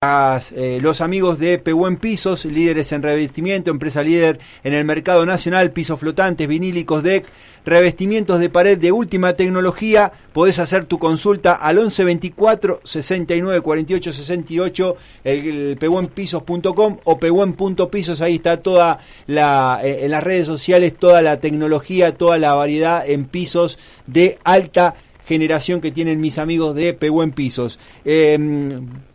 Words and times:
Eh, 0.00 0.78
los 0.80 1.00
amigos 1.00 1.40
de 1.40 1.58
Pehuen 1.58 1.96
Pisos, 1.96 2.44
líderes 2.44 2.92
en 2.92 3.02
revestimiento, 3.02 3.72
empresa 3.72 4.00
líder 4.00 4.38
en 4.62 4.72
el 4.72 4.84
mercado 4.84 5.26
nacional, 5.26 5.72
pisos 5.72 5.98
flotantes, 5.98 6.46
vinílicos, 6.46 7.02
deck, 7.02 7.26
revestimientos 7.64 8.38
de 8.38 8.48
pared 8.48 8.78
de 8.78 8.92
última 8.92 9.32
tecnología. 9.32 10.12
Podés 10.32 10.60
hacer 10.60 10.84
tu 10.84 11.00
consulta 11.00 11.54
al 11.54 11.78
11 11.78 12.04
24 12.04 12.80
69 12.84 13.60
48 13.60 14.12
68, 14.12 14.96
el, 15.24 15.46
el 15.48 15.76
pehuenpisos.com 15.78 16.98
o 17.02 17.18
pehuen.pisos. 17.18 18.20
Ahí 18.20 18.36
está 18.36 18.58
toda 18.58 19.00
la, 19.26 19.80
eh, 19.82 20.04
en 20.04 20.12
las 20.12 20.22
redes 20.22 20.46
sociales, 20.46 20.94
toda 20.94 21.22
la 21.22 21.40
tecnología, 21.40 22.16
toda 22.16 22.38
la 22.38 22.54
variedad 22.54 23.02
en 23.04 23.24
pisos 23.24 23.80
de 24.06 24.38
alta 24.44 24.94
generación 25.26 25.80
que 25.80 25.90
tienen 25.90 26.20
mis 26.20 26.38
amigos 26.38 26.76
de 26.76 26.94
Pehuen 26.94 27.32
Pisos. 27.32 27.80
Eh, 28.04 28.38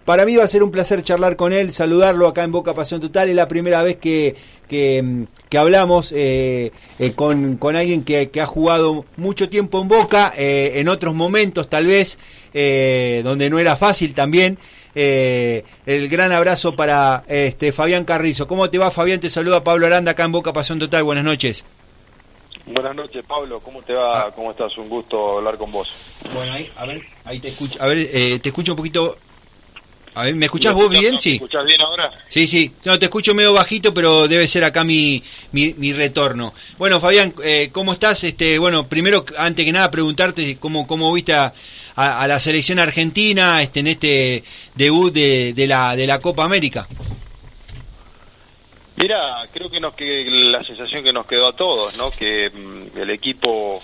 para 0.06 0.26
mí 0.26 0.36
va 0.36 0.44
a 0.44 0.48
ser 0.48 0.64
un 0.64 0.72
placer 0.72 1.04
charlar 1.04 1.36
con 1.36 1.54
él, 1.54 1.72
saludarlo 1.72 2.28
acá 2.28 2.44
en 2.44 2.52
Boca 2.52 2.74
Pasión 2.74 3.00
Total. 3.00 3.30
Es 3.30 3.36
la 3.36 3.48
primera 3.48 3.84
vez 3.84 3.98
que, 3.98 4.36
que, 4.68 5.18
hablamos 5.58 6.12
eh, 6.12 6.72
eh, 7.00 7.14
con, 7.14 7.58
con, 7.58 7.76
alguien 7.76 8.04
que, 8.04 8.30
que, 8.30 8.42
ha 8.42 8.46
jugado 8.46 9.06
mucho 9.18 9.48
tiempo 9.50 9.82
en 9.82 9.88
Boca, 9.88 10.34
eh, 10.36 10.74
en 10.76 10.90
otros 10.90 11.14
momentos 11.14 11.70
tal 11.70 11.86
vez, 11.86 12.20
donde 12.54 13.50
no 13.50 13.60
era 13.60 13.78
fácil 13.78 14.14
también. 14.14 14.58
el 14.94 16.10
gran 16.10 16.32
abrazo 16.34 16.76
para 16.76 17.24
este 17.28 17.72
Fabián 17.72 18.04
Carrizo. 18.04 18.46
¿Cómo 18.46 18.70
te 18.70 18.78
va, 18.78 18.92
Fabián? 18.92 19.22
Te 19.22 19.30
saluda 19.30 19.64
Pablo 19.64 19.86
Aranda 19.86 20.12
acá 20.12 20.26
en 20.26 20.34
Boca 20.34 20.52
Pasión 20.52 20.80
Total. 20.80 21.04
Buenas 21.04 21.24
noches. 21.24 21.64
Buenas 22.66 22.96
noches, 22.96 23.24
Pablo. 23.28 23.60
¿Cómo 23.62 23.82
te 23.82 23.94
va? 23.94 24.32
¿Cómo 24.36 24.52
estás? 24.52 24.78
Un 24.78 24.90
gusto 24.90 25.38
hablar 25.38 25.58
con 25.58 25.72
vos. 25.72 25.90
Bueno, 26.34 26.54
ahí, 26.54 26.72
a 26.76 26.86
ver, 26.86 27.02
ahí 27.26 27.40
te 27.40 27.50
escucho. 27.50 27.82
A 27.82 27.88
ver, 27.88 28.08
te 28.40 28.50
escucho 28.50 28.74
un 28.74 28.78
poquito 28.78 29.18
a 30.16 30.24
ver, 30.26 30.36
¿me 30.36 30.46
escuchás 30.46 30.74
vos 30.74 30.90
bien? 30.90 31.18
Sí. 31.20 31.30
¿Me 31.30 31.36
escuchás 31.36 31.66
bien 31.66 31.82
ahora? 31.82 32.12
Sí, 32.30 32.48
sí. 32.48 32.72
No, 32.86 32.98
te 33.00 33.06
escucho 33.06 33.34
medio 33.34 33.54
bajito, 33.54 33.94
pero 33.94 34.28
debe 34.28 34.48
ser 34.48 34.64
acá 34.64 34.84
mi, 34.84 35.24
mi, 35.52 35.94
retorno. 35.94 36.54
Bueno, 36.78 37.00
Fabián, 37.00 37.34
eh, 37.44 37.70
¿cómo 37.72 37.94
estás? 37.94 38.24
Este, 38.24 38.60
bueno, 38.60 38.88
primero, 38.88 39.26
antes 39.38 39.66
que 39.66 39.72
nada, 39.72 39.90
preguntarte 39.90 40.58
cómo, 40.58 40.86
cómo 40.88 41.12
viste 41.14 41.34
a, 41.34 41.54
la 41.96 42.40
selección 42.40 42.80
argentina 42.80 43.62
este, 43.62 43.82
en 43.82 43.88
este 43.88 44.44
debut 44.76 45.14
de, 45.14 45.54
de, 45.54 45.68
la, 45.68 45.96
de 45.96 46.08
la 46.08 46.20
Copa 46.20 46.44
América. 46.44 46.88
Mira, 48.96 49.48
creo 49.52 49.70
que, 49.70 49.80
nos, 49.80 49.96
que 49.96 50.26
la 50.26 50.64
sensación 50.64 51.04
que 51.04 51.12
nos 51.12 51.26
quedó 51.26 51.48
a 51.48 51.56
todos, 51.56 51.98
¿no? 51.98 52.12
Que 52.12 52.50
mm, 52.50 52.98
el 52.98 53.10
equipo 53.10 53.82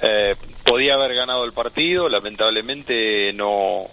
eh, 0.00 0.34
podía 0.64 0.94
haber 0.94 1.14
ganado 1.14 1.44
el 1.44 1.52
partido, 1.52 2.08
lamentablemente 2.08 3.32
no 3.32 3.86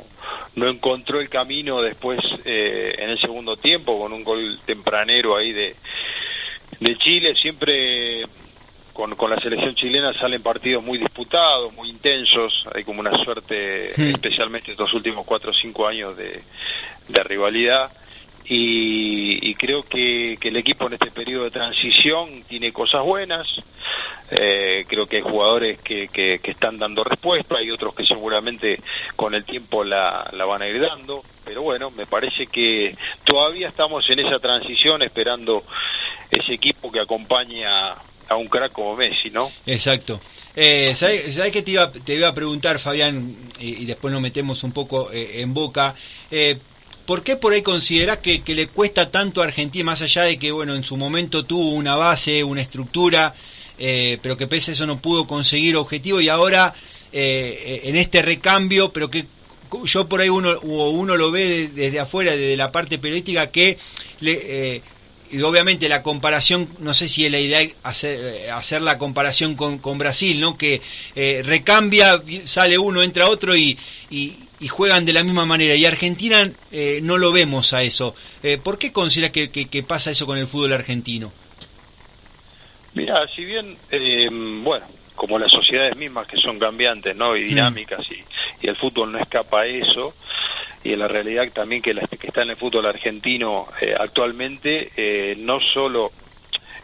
no 0.58 0.68
encontró 0.68 1.22
el 1.22 1.30
camino 1.30 1.82
después 1.84 2.20
eh, 2.44 2.96
en 2.98 3.12
el 3.12 3.20
segundo 3.20 3.58
tiempo 3.58 4.00
con 4.00 4.12
un 4.12 4.24
gol 4.24 4.60
tempranero 4.66 5.38
ahí 5.38 5.54
de, 5.54 5.76
de 6.80 6.98
Chile. 6.98 7.36
Siempre 7.36 8.26
con, 8.92 9.16
con 9.16 9.30
la 9.30 9.40
selección 9.40 9.76
chilena 9.76 10.12
salen 10.14 10.42
partidos 10.42 10.84
muy 10.84 10.98
disputados, 10.98 11.72
muy 11.74 11.90
intensos. 11.90 12.66
Hay 12.74 12.84
como 12.84 13.02
una 13.02 13.14
suerte, 13.24 13.90
especialmente 14.10 14.72
estos 14.72 14.92
últimos 14.96 15.26
cuatro 15.28 15.52
o 15.52 15.54
cinco 15.54 15.88
años 15.88 16.18
de, 16.18 16.42
de 17.08 17.24
rivalidad. 17.24 17.92
Y, 18.50 19.54
creo 19.56 19.84
que, 19.84 20.38
que 20.40 20.50
el 20.50 20.58
equipo 20.58 20.88
en 20.88 20.94
este 20.94 21.12
periodo 21.12 21.46
de 21.46 21.52
transición 21.52 22.44
tiene 22.48 22.72
cosas 22.72 23.04
buenas. 23.04 23.48
Eh, 24.30 24.86
creo 24.88 25.06
que 25.06 25.18
hay 25.18 25.22
jugadores 25.22 25.80
que, 25.80 26.40
están 26.44 26.78
dando 26.78 27.04
respuesta, 27.04 27.58
hay 27.58 27.72
otros 27.72 27.96
que 27.96 28.06
seguramente 28.06 28.80
con 29.16 29.34
el 29.34 29.46
tiempo 29.46 29.84
la, 29.84 30.30
van 30.34 30.62
a 30.62 30.68
ir 30.68 30.82
dando, 30.82 31.24
pero 31.46 31.62
bueno, 31.62 31.92
me 31.92 32.06
parece 32.06 32.48
que 32.48 32.96
todavía 33.24 33.70
estamos 33.70 34.10
en 34.10 34.20
esa 34.20 34.40
transición 34.40 35.02
esperando 35.02 35.64
ese 36.30 36.54
equipo 36.54 36.92
que 36.92 37.00
acompaña 37.00 37.96
a 38.30 38.36
un 38.36 38.48
crack 38.48 38.74
como 38.74 38.98
Messi, 38.98 39.30
¿no? 39.30 39.50
Exacto. 39.66 40.20
Eh, 40.54 40.94
¿Sabes 40.96 41.52
qué 41.54 41.62
te 41.62 41.72
iba, 41.72 41.90
te 41.90 42.14
iba 42.14 42.28
a 42.28 42.34
preguntar, 42.34 42.80
Fabián, 42.80 43.34
y, 43.60 43.86
después 43.86 44.12
nos 44.12 44.22
metemos 44.22 44.62
un 44.64 44.74
poco 44.74 45.10
eh, 45.12 45.40
en 45.40 45.54
boca? 45.54 45.96
Eh, 46.30 46.60
¿Por 47.08 47.24
qué 47.24 47.38
por 47.38 47.54
ahí 47.54 47.62
considerás 47.62 48.18
que, 48.18 48.44
le 48.46 48.68
cuesta 48.68 49.10
tanto 49.10 49.42
a 49.42 49.46
Argentina, 49.46 49.86
más 49.86 50.02
allá 50.02 50.24
de 50.24 50.38
que, 50.38 50.52
bueno, 50.52 50.76
en 50.76 50.84
su 50.84 50.98
momento 50.98 51.46
tuvo 51.46 51.70
una 51.70 51.96
base, 51.96 52.44
una 52.44 52.62
estructura, 52.62 53.34
eh, 53.80 54.20
pero 54.22 54.36
que 54.36 54.46
pese 54.46 54.72
a 54.72 54.74
eso 54.74 54.86
no 54.86 55.00
pudo 55.00 55.26
conseguir 55.26 55.78
objetivo 55.78 56.20
y 56.20 56.28
ahora 56.28 56.74
eh, 57.14 57.80
en 57.86 57.96
este 57.96 58.22
recambio, 58.22 58.92
pero 58.92 59.10
que 59.10 59.26
yo 59.86 60.10
por 60.10 60.20
ahí 60.20 60.28
uno, 60.28 60.60
uno 60.60 61.16
lo 61.16 61.32
ve 61.32 61.70
desde 61.74 61.98
afuera, 61.98 62.34
desde 62.34 62.58
la 62.58 62.74
parte 62.74 63.00
periodística, 63.00 63.52
que 63.52 63.78
le, 64.20 64.76
eh, 64.76 64.82
y 65.32 65.42
obviamente 65.42 65.90
la 65.90 66.04
comparación, 66.04 66.70
no 66.80 66.94
sé 66.94 67.08
si 67.08 67.26
es 67.26 67.32
la 67.32 67.40
idea 67.40 67.68
hacer, 67.84 68.50
hacer 68.52 68.82
la 68.82 68.98
comparación 68.98 69.56
con, 69.56 69.80
con 69.80 69.98
Brasil, 69.98 70.40
¿no? 70.40 70.58
Que 70.58 70.82
recambia, 71.44 72.22
sale 72.46 72.78
uno, 72.78 73.02
entra 73.02 73.28
otro 73.28 73.56
y, 73.56 73.78
y, 74.10 74.38
juegan 74.70 75.06
de 75.06 75.14
la 75.14 75.24
misma 75.24 75.46
manera. 75.46 75.76
Y 75.76 75.86
Argentina 75.86 76.50
no 77.02 77.18
lo 77.18 77.32
vemos 77.32 77.74
a 77.74 77.84
eso. 77.84 78.16
¿Por 78.64 78.78
qué 78.78 78.92
considera 78.92 79.32
que, 79.32 79.50
que, 79.50 79.84
pasa 79.84 80.12
eso 80.12 80.26
con 80.26 80.38
el 80.38 80.48
fútbol 80.48 80.74
argentino? 80.74 81.32
Mira, 82.98 83.28
si 83.36 83.46
bien, 83.46 83.78
eh, 83.92 84.28
bueno, 84.32 84.88
como 85.14 85.38
las 85.38 85.52
sociedades 85.52 85.96
mismas 85.96 86.28
que 86.28 86.38
son 86.38 86.58
cambiantes, 86.58 87.16
¿no? 87.16 87.38
Y 87.38 87.44
mm. 87.44 87.48
dinámicas, 87.50 88.06
y, 88.10 88.24
y 88.66 88.70
el 88.70 88.76
fútbol 88.76 89.12
no 89.12 89.20
escapa 89.20 89.62
a 89.62 89.66
eso, 89.68 90.16
y 90.88 90.94
en 90.94 91.00
la 91.00 91.08
realidad 91.10 91.44
también 91.54 91.82
que, 91.82 91.94
la, 91.94 92.08
que 92.08 92.28
está 92.28 92.44
en 92.44 92.52
el 92.52 92.56
fútbol 92.56 92.86
argentino 92.86 93.68
eh, 93.82 93.94
actualmente, 94.00 94.92
eh, 94.96 95.36
no 95.38 95.60
solo 95.60 96.14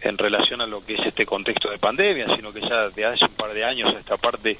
en 0.02 0.18
relación 0.18 0.60
a 0.60 0.68
lo 0.68 0.86
que 0.86 0.96
es 0.96 1.06
este 1.06 1.26
contexto 1.26 1.70
de 1.70 1.78
pandemia, 1.78 2.36
sino 2.36 2.52
que 2.52 2.60
ya 2.60 2.90
de 2.90 3.06
hace 3.06 3.24
un 3.24 3.36
par 3.36 3.54
de 3.54 3.64
años 3.64 3.96
a 3.96 4.00
esta 4.00 4.18
parte 4.18 4.58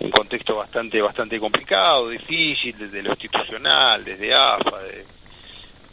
un 0.00 0.10
contexto 0.10 0.56
bastante 0.56 1.02
bastante 1.02 1.38
complicado, 1.38 2.08
difícil 2.08 2.78
desde 2.78 3.02
lo 3.02 3.10
institucional, 3.10 4.02
desde 4.02 4.32
AFA, 4.32 4.78
de, 4.84 5.04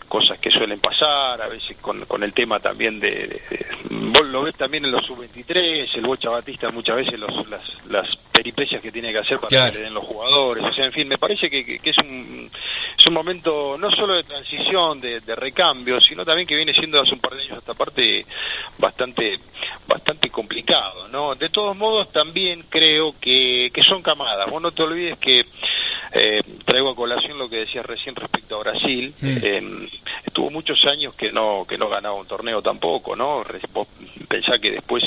cosas 0.09 0.39
que 0.39 0.49
suelen 0.49 0.79
pasar, 0.79 1.41
a 1.41 1.47
veces 1.47 1.77
con, 1.79 2.03
con 2.05 2.23
el 2.23 2.33
tema 2.33 2.59
también 2.59 2.99
de, 2.99 3.41
Vos 3.89 4.25
lo 4.27 4.43
ves 4.43 4.55
también 4.55 4.83
en 4.83 4.91
los 4.91 5.05
sub-23, 5.05 5.87
el 5.95 6.01
Bocha 6.01 6.29
Batista 6.29 6.69
muchas 6.71 6.97
veces 6.97 7.17
los, 7.17 7.47
las, 7.47 7.61
las 7.87 8.07
peripecias 8.33 8.81
que 8.81 8.91
tiene 8.91 9.11
que 9.11 9.19
hacer 9.19 9.39
para 9.39 9.71
que 9.71 9.77
le 9.77 9.83
den 9.83 9.93
los 9.93 10.03
jugadores, 10.03 10.65
o 10.65 10.73
sea, 10.73 10.85
en 10.85 10.91
fin, 10.91 11.07
me 11.07 11.17
parece 11.17 11.49
que, 11.49 11.63
que, 11.63 11.89
es, 11.89 11.95
un, 12.03 12.51
es 12.99 13.07
un 13.07 13.13
momento 13.13 13.77
no 13.77 13.89
solo 13.91 14.15
de 14.15 14.23
transición, 14.23 14.99
de, 14.99 15.21
de 15.21 15.35
recambio, 15.35 16.01
sino 16.01 16.25
también 16.25 16.45
que 16.45 16.55
viene 16.55 16.73
siendo 16.73 16.99
hace 16.99 17.13
un 17.13 17.21
par 17.21 17.33
de 17.33 17.43
años 17.43 17.59
esta 17.59 17.73
parte 17.73 18.25
bastante 18.77 19.39
bastante 19.87 20.29
complicado, 20.29 21.07
¿no? 21.07 21.33
De 21.35 21.49
todos 21.49 21.75
modos, 21.75 22.11
también 22.11 22.65
creo 22.69 23.15
que, 23.19 23.71
que 23.73 23.83
son 23.83 24.03
camadas. 24.03 24.49
Vos 24.49 24.61
no 24.61 24.71
te 24.71 24.83
olvides 24.83 25.17
que 25.17 25.45
eh, 26.11 26.41
traigo 26.65 26.89
a 26.89 26.95
colación 26.95 27.37
lo 27.37 27.49
que 27.49 27.57
decías 27.57 27.85
recién 27.85 28.15
respecto 28.15 28.57
a 28.57 28.63
Brasil. 28.63 29.13
estuvo 30.25 30.49
muchos 30.49 30.83
años 30.85 31.15
que 31.15 31.31
no 31.31 31.65
que 31.67 31.77
no 31.77 31.87
ganaba 31.87 32.15
un 32.15 32.27
torneo 32.27 32.61
tampoco, 32.61 33.15
¿no? 33.15 33.43
Vos 33.71 33.87
pensá 34.27 34.59
que 34.59 34.71
después 34.71 35.03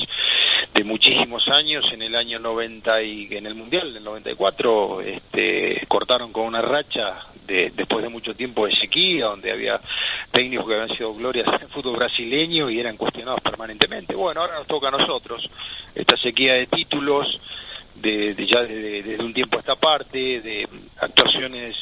de 0.74 0.84
muchísimos 0.84 1.46
años, 1.48 1.84
en 1.92 2.02
el 2.02 2.16
año 2.16 2.38
90 2.38 3.02
y 3.02 3.28
en 3.30 3.46
el 3.46 3.54
Mundial 3.54 3.92
del 3.92 4.02
94, 4.02 5.02
este, 5.02 5.84
cortaron 5.86 6.32
con 6.32 6.46
una 6.46 6.62
racha 6.62 7.26
de, 7.46 7.72
después 7.74 8.02
de 8.02 8.08
mucho 8.08 8.34
tiempo 8.34 8.66
de 8.66 8.74
sequía, 8.76 9.26
donde 9.26 9.52
había 9.52 9.80
técnicos 10.30 10.66
que 10.66 10.74
habían 10.74 10.96
sido 10.96 11.14
glorias 11.14 11.46
en 11.60 11.68
fútbol 11.68 11.96
brasileño 11.96 12.70
y 12.70 12.80
eran 12.80 12.96
cuestionados 12.96 13.40
permanentemente. 13.40 14.14
Bueno, 14.14 14.40
ahora 14.40 14.58
nos 14.58 14.66
toca 14.66 14.88
a 14.88 14.92
nosotros 14.92 15.48
esta 15.94 16.16
sequía 16.16 16.54
de 16.54 16.66
títulos, 16.66 17.40
de, 17.96 18.34
de 18.34 18.46
ya 18.46 18.62
desde 18.62 19.22
un 19.22 19.34
tiempo 19.34 19.56
a 19.56 19.60
esta 19.60 19.76
parte, 19.76 20.40
de 20.40 20.68
actuaciones 21.00 21.76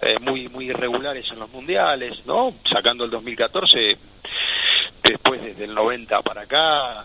eh, 0.00 0.16
muy 0.20 0.48
muy 0.48 0.70
irregulares 0.70 1.26
en 1.32 1.40
los 1.40 1.50
mundiales, 1.50 2.24
¿no? 2.24 2.54
Sacando 2.70 3.04
el 3.04 3.10
2014, 3.10 3.96
después 5.02 5.42
desde 5.42 5.64
el 5.64 5.74
90 5.74 6.22
para 6.22 6.42
acá, 6.42 7.04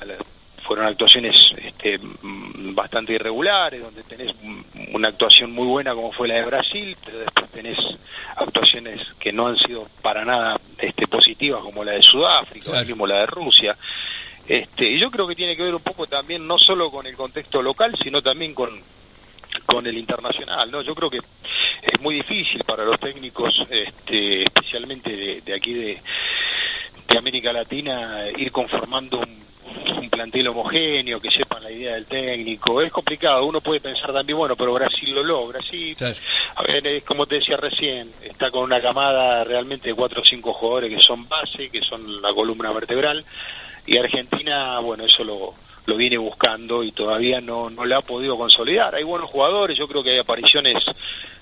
fueron 0.63 0.87
actuaciones 0.87 1.35
este, 1.57 1.99
bastante 2.73 3.13
irregulares, 3.13 3.81
donde 3.81 4.03
tenés 4.03 4.35
una 4.93 5.09
actuación 5.09 5.51
muy 5.51 5.67
buena 5.67 5.93
como 5.93 6.11
fue 6.11 6.27
la 6.27 6.35
de 6.35 6.45
Brasil, 6.45 6.97
pero 7.03 7.19
después 7.19 7.51
tenés 7.51 7.77
actuaciones 8.35 8.99
que 9.19 9.31
no 9.31 9.47
han 9.47 9.57
sido 9.57 9.87
para 10.01 10.25
nada 10.25 10.59
este, 10.77 11.07
positivas 11.07 11.61
como 11.63 11.83
la 11.83 11.93
de 11.93 12.03
Sudáfrica, 12.03 12.71
o 12.71 12.85
mismo 12.85 13.07
la 13.07 13.19
de 13.19 13.25
Rusia. 13.27 13.75
Este, 14.47 14.85
y 14.85 14.99
yo 14.99 15.09
creo 15.09 15.27
que 15.27 15.35
tiene 15.35 15.55
que 15.55 15.63
ver 15.63 15.75
un 15.75 15.81
poco 15.81 16.05
también 16.07 16.45
no 16.45 16.57
solo 16.57 16.91
con 16.91 17.05
el 17.07 17.15
contexto 17.15 17.61
local, 17.61 17.95
sino 18.03 18.21
también 18.21 18.53
con, 18.53 18.81
con 19.65 19.87
el 19.87 19.97
internacional, 19.97 20.69
¿no? 20.69 20.81
Yo 20.81 20.93
creo 20.95 21.09
que 21.09 21.17
es 21.17 22.01
muy 22.01 22.15
difícil 22.15 22.63
para 22.65 22.83
los 22.83 22.99
técnicos, 22.99 23.55
este, 23.69 24.43
especialmente 24.43 25.41
de, 25.41 25.55
aquí 25.55 25.73
de, 25.73 26.01
de, 27.07 27.17
América 27.17 27.53
Latina, 27.53 28.25
ir 28.37 28.51
conformando 28.51 29.19
un, 29.19 29.43
plantel 30.09 30.47
homogéneo, 30.47 31.19
que 31.19 31.29
sepan 31.31 31.63
la 31.63 31.71
idea 31.71 31.93
del 31.95 32.05
técnico. 32.05 32.81
Es 32.81 32.91
complicado, 32.91 33.45
uno 33.45 33.61
puede 33.61 33.79
pensar 33.79 34.13
también, 34.13 34.37
bueno, 34.37 34.55
pero 34.55 34.73
Brasil 34.73 35.11
lo 35.11 35.23
logra, 35.23 35.59
sí. 35.69 35.95
A 36.55 36.63
ver, 36.63 36.85
es 36.87 37.03
como 37.03 37.25
te 37.25 37.35
decía 37.35 37.57
recién, 37.57 38.11
está 38.21 38.51
con 38.51 38.63
una 38.63 38.81
camada 38.81 39.43
realmente 39.43 39.89
de 39.89 39.95
cuatro 39.95 40.21
o 40.21 40.25
cinco 40.25 40.53
jugadores 40.53 40.95
que 40.95 41.01
son 41.01 41.27
base, 41.27 41.69
que 41.69 41.81
son 41.81 42.21
la 42.21 42.33
columna 42.33 42.71
vertebral, 42.71 43.23
y 43.85 43.97
Argentina, 43.97 44.79
bueno, 44.79 45.05
eso 45.05 45.23
lo 45.23 45.53
lo 45.85 45.97
viene 45.97 46.17
buscando 46.17 46.83
y 46.83 46.91
todavía 46.91 47.41
no, 47.41 47.69
no 47.69 47.85
le 47.85 47.95
ha 47.95 48.01
podido 48.01 48.37
consolidar. 48.37 48.95
Hay 48.95 49.03
buenos 49.03 49.29
jugadores, 49.29 49.77
yo 49.77 49.87
creo 49.87 50.03
que 50.03 50.11
hay 50.11 50.19
apariciones 50.19 50.81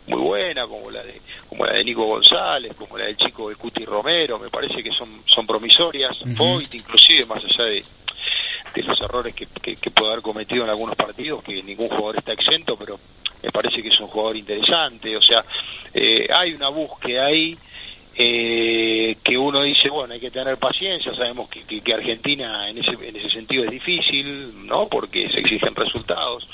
muy 0.07 0.19
buenas, 0.19 0.67
como 0.67 0.89
la 0.89 1.03
de, 1.03 1.21
como 1.47 1.65
la 1.65 1.73
de 1.73 1.83
Nico 1.83 2.05
González, 2.05 2.73
como 2.75 2.97
la 2.97 3.05
del 3.05 3.17
chico 3.17 3.49
de 3.49 3.55
Cuti 3.55 3.85
Romero, 3.85 4.39
me 4.39 4.49
parece 4.49 4.81
que 4.81 4.91
son, 4.91 5.21
son 5.27 5.45
promisorias, 5.45 6.19
uh 6.21 6.59
inclusive 6.59 7.25
más 7.25 7.43
allá 7.43 7.65
de, 7.65 7.83
de 8.73 8.83
los 8.83 8.99
errores 9.01 9.35
que, 9.35 9.45
que, 9.45 9.91
puede 9.91 10.11
haber 10.11 10.21
cometido 10.21 10.63
en 10.63 10.69
algunos 10.69 10.95
partidos, 10.95 11.43
que 11.43 11.61
ningún 11.63 11.89
jugador 11.89 12.17
está 12.17 12.33
exento, 12.33 12.75
pero 12.77 12.99
me 13.43 13.51
parece 13.51 13.81
que 13.81 13.89
es 13.89 13.99
un 13.99 14.07
jugador 14.07 14.37
interesante, 14.37 15.15
o 15.15 15.21
sea, 15.21 15.43
eh, 15.93 16.27
hay 16.33 16.53
una 16.53 16.69
búsqueda 16.69 17.25
ahí 17.25 17.57
eh, 18.15 19.15
que 19.23 19.37
uno 19.37 19.63
dice, 19.63 19.89
bueno, 19.89 20.13
hay 20.13 20.19
que 20.19 20.31
tener 20.31 20.57
paciencia, 20.57 21.13
sabemos 21.15 21.49
que, 21.49 21.63
que, 21.81 21.93
Argentina 21.93 22.69
en 22.69 22.77
ese, 22.77 22.91
en 22.91 23.15
ese 23.15 23.29
sentido 23.29 23.63
es 23.63 23.71
difícil, 23.71 24.67
¿no? 24.67 24.87
Porque 24.87 25.29
se 25.29 25.39
exigen 25.39 25.73
resultados, 25.73 26.45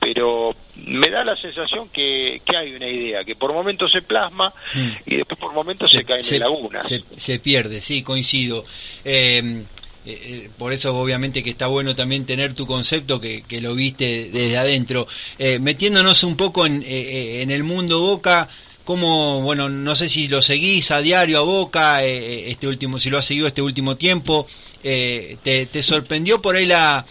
pero 0.00 0.54
me 0.76 1.08
da 1.10 1.22
la 1.24 1.36
sensación 1.36 1.88
que, 1.90 2.40
que 2.44 2.56
hay 2.56 2.74
una 2.74 2.88
idea, 2.88 3.22
que 3.22 3.36
por 3.36 3.52
momentos 3.52 3.92
se 3.92 4.02
plasma 4.02 4.52
mm. 4.74 4.90
y 5.06 5.16
después 5.16 5.38
por 5.38 5.52
momentos 5.52 5.90
se, 5.90 6.04
cae 6.04 6.20
en 6.20 6.40
laguna. 6.40 6.82
Se, 6.82 7.02
se, 7.16 7.38
pierde, 7.38 7.80
sí, 7.80 8.02
coincido. 8.02 8.64
Eh, 9.04 9.64
eh, 10.06 10.50
por 10.58 10.72
eso 10.72 10.96
obviamente 10.96 11.42
que 11.42 11.50
está 11.50 11.66
bueno 11.66 11.94
también 11.94 12.26
tener 12.26 12.54
tu 12.54 12.66
concepto 12.66 13.20
que, 13.20 13.42
que 13.42 13.60
lo 13.60 13.74
viste 13.74 14.30
desde 14.32 14.56
adentro. 14.56 15.06
Eh, 15.38 15.58
metiéndonos 15.58 16.24
un 16.24 16.36
poco 16.36 16.66
en, 16.66 16.82
eh, 16.82 17.42
en 17.42 17.50
el 17.50 17.64
mundo 17.64 18.00
Boca, 18.00 18.48
cómo, 18.84 19.40
bueno, 19.40 19.68
no 19.68 19.96
sé 19.96 20.08
si 20.08 20.28
lo 20.28 20.42
seguís 20.42 20.90
a 20.90 21.00
diario 21.00 21.38
a 21.38 21.42
Boca, 21.42 22.04
eh, 22.04 22.16
eh, 22.16 22.50
este 22.50 22.68
último, 22.68 22.98
si 22.98 23.10
lo 23.10 23.18
has 23.18 23.24
seguido 23.24 23.46
este 23.46 23.62
último 23.62 23.96
tiempo, 23.96 24.46
eh, 24.82 25.38
te, 25.42 25.82
sorprendió 25.82 26.40
por 26.40 26.56
ahí 26.56 26.66
la, 26.66 27.04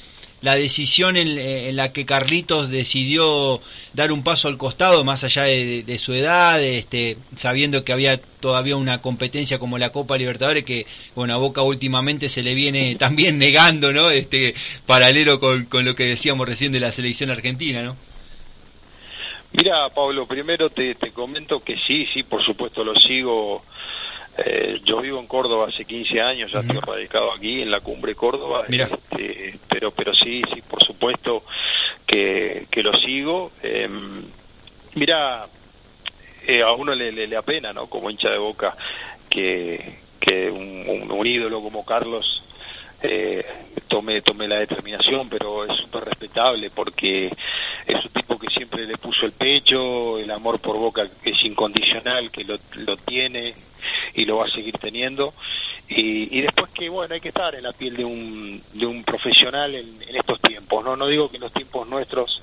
la 0.44 0.56
decisión 0.56 1.16
en, 1.16 1.76
la 1.76 1.94
que 1.94 2.06
Carlitos 2.06 2.70
decidió 2.70 3.62
dar 3.94 4.12
un 4.12 4.24
paso 4.24 4.50
al 4.50 4.58
costado, 4.58 5.06
más 5.06 5.24
allá 5.24 5.44
de, 5.44 5.98
su 5.98 6.14
edad, 6.14 6.62
este, 6.62 7.16
sabiendo 7.38 7.86
que 7.86 7.94
había 7.94 8.20
todavía 8.42 8.76
una 8.76 9.02
competencia 9.02 9.58
como 9.58 9.78
la 9.78 9.92
Copa 9.92 10.18
Libertadores, 10.18 10.66
que 10.66 10.86
bueno, 11.16 11.34
a 11.34 11.38
Boca 11.38 11.62
últimamente 11.62 12.28
se 12.28 12.44
le 12.44 12.56
viene 12.56 12.96
también 13.00 13.40
negando, 13.40 13.94
¿no? 13.94 14.10
Este, 14.10 14.54
paralelo 14.86 15.40
con, 15.40 15.64
con 15.66 15.86
lo 15.86 15.96
que 15.96 16.04
decíamos 16.04 16.46
recién 16.46 16.74
de 16.74 16.82
la 16.82 16.92
selección 16.92 17.30
argentina, 17.30 17.82
¿no? 17.82 17.96
Mira, 19.54 19.88
Pablo, 19.96 20.26
primero 20.26 20.70
te, 20.72 20.96
te 20.96 21.12
comento 21.12 21.64
que 21.64 21.78
sí, 21.88 22.06
sí, 22.14 22.24
por 22.24 22.44
supuesto 22.44 22.84
lo 22.84 22.96
sigo. 22.96 23.64
Eh, 24.36 24.82
yo 24.84 25.00
vivo 25.02 25.20
en 25.20 25.28
Córdoba 25.28 25.68
hace 25.68 25.86
15 25.86 26.22
años, 26.22 26.52
ya 26.52 26.62
estoy 26.62 26.80
radicado 26.80 27.32
aquí 27.34 27.62
en 27.62 27.70
la 27.70 27.82
cumbre 27.82 28.16
Córdoba, 28.16 28.66
este, 28.68 29.60
pero 29.70 29.92
pero 29.92 30.12
sí, 30.16 30.42
sí, 30.54 30.62
por 30.64 30.84
supuesto 30.84 31.44
que, 32.08 32.66
que 32.72 32.82
lo 32.82 32.94
sigo. 32.94 33.52
Eh, 33.62 33.88
mira, 34.96 35.46
eh, 36.48 36.64
a 36.64 36.72
uno 36.72 36.96
le, 36.96 37.12
le, 37.12 37.38
apena, 37.38 37.74
¿no? 37.74 37.88
Como 37.88 38.10
hincha 38.10 38.30
de 38.30 38.40
boca, 38.40 38.76
que, 39.30 40.00
que 40.20 40.50
un, 40.50 41.12
un 41.12 41.28
ídolo 41.28 41.62
como 41.62 41.86
Carlos 41.86 42.44
eh, 43.04 43.46
tome, 43.88 44.22
tome 44.22 44.48
la 44.48 44.60
determinación, 44.60 45.30
pero 45.30 45.66
es 45.66 45.78
súper 45.78 46.06
respetable 46.06 46.70
porque 46.72 47.28
es 47.28 48.06
un 48.06 48.12
tipo 48.12 48.40
que 48.40 48.48
siempre 48.48 48.88
le 48.88 48.98
puso 48.98 49.26
el 49.26 49.34
pecho, 49.34 50.18
el 50.18 50.32
amor 50.32 50.60
por 50.60 50.78
Boca 50.78 51.08
es 51.24 51.44
incondicional, 51.44 52.32
que 52.32 52.44
lo, 52.46 52.58
lo 52.76 52.98
tiene 52.98 53.54
y 54.14 54.26
lo 54.26 54.38
va 54.38 54.46
a 54.46 54.52
seguir 54.52 54.78
teniendo. 54.78 55.34
Y, 55.88 56.38
y, 56.38 56.42
después 56.42 56.72
que, 56.72 56.90
bueno, 56.90 57.14
hay 57.14 57.22
que 57.22 57.30
estar 57.30 57.54
en 57.56 57.64
la 57.64 57.74
piel 57.74 57.98
de 57.98 58.06
un, 58.06 58.62
de 58.74 58.86
un 58.86 59.04
profesional 59.04 59.76
en, 59.76 60.02
en 60.02 60.16
estos 60.16 60.40
tiempos, 60.42 60.84
¿no? 60.84 60.96
No 60.96 61.08
digo 61.08 61.30
que 61.30 61.36
en 61.36 61.42
los 61.42 61.54
tiempos 61.54 61.88
nuestros 61.88 62.42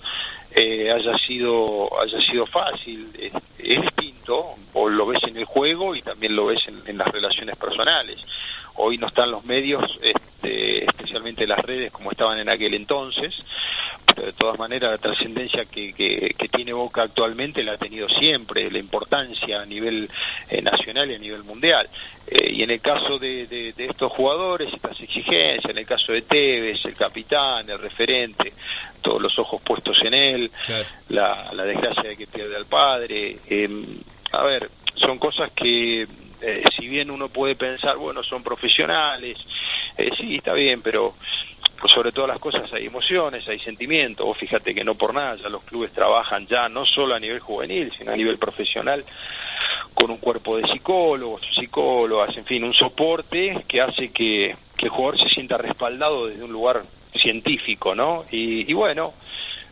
eh, 0.52 0.90
haya 0.92 1.16
sido 1.18 1.88
haya 2.00 2.20
sido 2.20 2.44
fácil, 2.46 3.08
es, 3.18 3.32
distinto, 3.82 4.56
o 4.74 4.88
lo 4.88 5.06
ves 5.06 5.22
en 5.24 5.36
el 5.36 5.44
juego 5.44 5.94
y 5.94 6.02
también 6.02 6.36
lo 6.36 6.46
ves 6.46 6.60
en, 6.66 6.82
en 6.86 6.98
las 6.98 7.08
relaciones 7.08 7.56
personales. 7.56 8.18
Hoy 8.74 8.98
no 8.98 9.08
están 9.08 9.30
los 9.30 9.44
medios 9.44 9.82
este, 10.02 10.84
especialmente 10.84 11.46
las 11.46 11.60
redes 11.60 11.92
como 11.92 12.10
estaban 12.10 12.38
en 12.38 12.48
aquel 12.48 12.74
entonces, 12.74 13.34
pero 14.14 14.26
de 14.26 14.32
todas 14.32 14.58
maneras 14.58 14.90
la 14.92 14.98
trascendencia 14.98 15.64
que, 15.64 15.92
que, 15.92 16.48
tiene 16.48 16.72
Boca 16.72 17.02
actualmente 17.02 17.62
la 17.62 17.72
ha 17.72 17.78
tenido 17.78 18.08
siempre, 18.08 18.70
la 18.70 18.78
importancia 18.78 19.62
a 19.62 19.66
nivel 19.66 20.10
eh, 20.48 20.60
nacional 20.60 21.10
y 21.10 21.14
a 21.14 21.18
nivel 21.18 21.42
mundial. 21.44 21.88
Eh, 22.26 22.52
y 22.52 22.62
en 22.62 22.70
el 22.70 22.80
caso 22.80 23.18
de, 23.18 23.46
de, 23.46 23.72
estos 23.78 24.12
jugadores, 24.12 24.72
estas 24.72 25.00
exigencias, 25.00 25.64
en 25.70 25.78
el 25.78 25.86
caso 25.86 26.12
de 26.12 26.22
Tevez, 26.22 26.84
el 26.84 26.94
capitán, 26.94 27.68
el 27.70 27.78
referente, 27.78 28.52
todos 29.00 29.22
los 29.22 29.38
ojos 29.38 29.62
puestos 29.62 29.98
en 30.04 30.14
él, 30.14 30.50
la, 31.08 31.50
la 31.52 31.64
desgracia 31.64 32.10
de 32.10 32.16
que 32.16 32.26
pierde 32.26 32.56
al 32.56 32.66
padre, 32.66 33.38
eh, 33.48 33.68
a 34.32 34.42
ver, 34.44 34.70
son 34.96 35.18
cosas 35.18 35.50
que 35.52 36.06
eh, 36.42 36.62
si 36.76 36.88
bien 36.88 37.10
uno 37.10 37.28
puede 37.28 37.54
pensar, 37.54 37.96
bueno, 37.96 38.22
son 38.22 38.42
profesionales, 38.42 39.36
eh, 39.96 40.10
sí, 40.18 40.36
está 40.36 40.54
bien, 40.54 40.80
pero 40.82 41.14
pues 41.80 41.92
sobre 41.92 42.12
todas 42.12 42.28
las 42.28 42.38
cosas 42.38 42.70
hay 42.72 42.86
emociones, 42.86 43.48
hay 43.48 43.58
sentimientos. 43.60 44.26
Vos 44.26 44.36
fíjate 44.36 44.74
que 44.74 44.84
no 44.84 44.94
por 44.96 45.14
nada 45.14 45.36
ya 45.36 45.48
los 45.48 45.62
clubes 45.64 45.92
trabajan 45.92 46.46
ya 46.46 46.68
no 46.68 46.84
solo 46.84 47.14
a 47.14 47.20
nivel 47.20 47.40
juvenil, 47.40 47.90
sino 47.96 48.12
a 48.12 48.16
nivel 48.16 48.38
profesional 48.38 49.04
con 49.94 50.10
un 50.10 50.18
cuerpo 50.18 50.56
de 50.58 50.68
psicólogos, 50.68 51.42
psicólogas, 51.54 52.36
en 52.36 52.44
fin, 52.44 52.64
un 52.64 52.74
soporte 52.74 53.64
que 53.66 53.80
hace 53.80 54.12
que, 54.12 54.54
que 54.76 54.86
el 54.86 54.90
jugador 54.90 55.18
se 55.18 55.28
sienta 55.30 55.56
respaldado 55.56 56.26
desde 56.26 56.44
un 56.44 56.52
lugar 56.52 56.82
científico, 57.14 57.94
¿no? 57.94 58.24
Y, 58.30 58.70
y 58.70 58.72
bueno, 58.74 59.14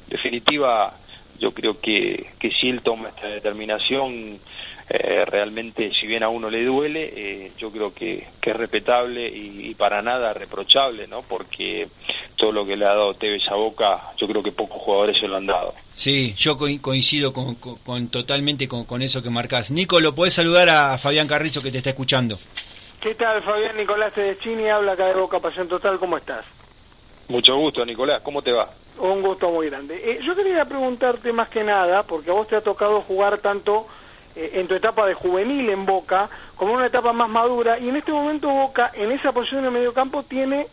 definitiva, 0.09 0.95
yo 1.39 1.53
creo 1.53 1.81
que, 1.81 2.31
que 2.39 2.51
si 2.51 2.69
él 2.69 2.83
toma 2.83 3.11
esta 3.11 3.29
determinación 3.29 4.39
eh, 4.91 5.25
realmente, 5.27 5.93
si 5.93 6.07
bien 6.07 6.23
a 6.23 6.31
uno 6.31 6.49
le 6.49 6.65
duele, 6.65 7.13
eh, 7.15 7.53
yo 7.59 7.71
creo 7.71 7.93
que, 7.93 8.27
es 8.41 8.57
respetable 8.57 9.29
y, 9.29 9.75
para 9.75 10.01
nada 10.01 10.33
reprochable, 10.33 11.07
¿no? 11.07 11.21
Porque 11.21 11.87
todo 12.37 12.51
lo 12.51 12.65
que 12.65 12.77
le 12.77 12.87
ha 12.87 12.95
dado 12.95 13.13
Tevez 13.13 13.47
a 13.51 13.57
Boca, 13.57 14.13
yo 14.17 14.27
creo 14.27 14.43
que 14.43 14.53
pocos 14.53 14.81
jugadores 14.81 15.19
se 15.21 15.29
lo 15.29 15.37
han 15.37 15.45
dado. 15.45 15.75
Sí, 15.93 16.33
yo 16.39 16.57
coincido 16.81 17.35
con, 17.35 17.57
con, 17.57 18.09
totalmente 18.09 18.67
con, 18.67 19.03
eso 19.03 19.23
que 19.23 19.29
marcás. 19.29 19.71
Nico, 19.71 20.01
¿lo 20.01 20.15
podés 20.15 20.33
saludar 20.33 20.71
a 20.71 20.97
Fabián 20.97 21.29
Carrizo 21.29 21.61
que 21.61 21.71
te 21.71 21.77
está 21.77 21.91
escuchando? 21.91 22.37
¿Qué 23.03 23.15
tal, 23.15 23.43
Fabián? 23.43 23.77
Nicolás 23.77 24.15
de 24.17 24.39
Chini 24.39 24.71
habla 24.71 24.93
acá 24.93 25.09
de 25.09 25.15
Boca 25.15 25.39
Pasión 25.39 25.69
Total, 25.69 25.99
¿cómo 25.99 26.17
estás? 26.17 26.47
Mucho 27.29 27.55
gusto, 27.57 27.85
Nicolás, 27.85 28.23
¿cómo 28.23 28.41
te 28.41 28.53
va? 28.53 28.71
Un 28.99 29.21
gusto 29.21 29.51
muy 29.51 29.69
grande. 29.69 30.01
Eh, 30.03 30.21
yo 30.25 30.35
quería 30.35 30.65
preguntarte 30.65 31.31
más 31.31 31.51
que 31.51 31.63
nada, 31.63 32.05
porque 32.05 32.31
a 32.31 32.33
vos 32.33 32.49
te 32.49 32.57
ha 32.57 32.63
tocado 32.63 33.03
jugar 33.03 33.39
tanto 33.39 33.87
eh, 34.39 34.61
en 34.61 34.69
tu 34.69 34.75
etapa 34.77 35.05
de 35.05 35.15
juvenil 35.15 35.69
en 35.69 35.85
Boca, 35.85 36.31
como 36.55 36.73
una 36.73 36.87
etapa 36.87 37.13
más 37.13 37.29
madura, 37.29 37.77
y 37.77 37.89
en 37.89 37.97
este 37.97 38.13
momento 38.13 38.49
Boca, 38.49 38.93
en 38.95 39.11
esa 39.11 39.33
posición 39.33 39.65
de 39.65 39.71
medio 39.71 39.93
campo, 39.93 40.23
tiene, 40.23 40.69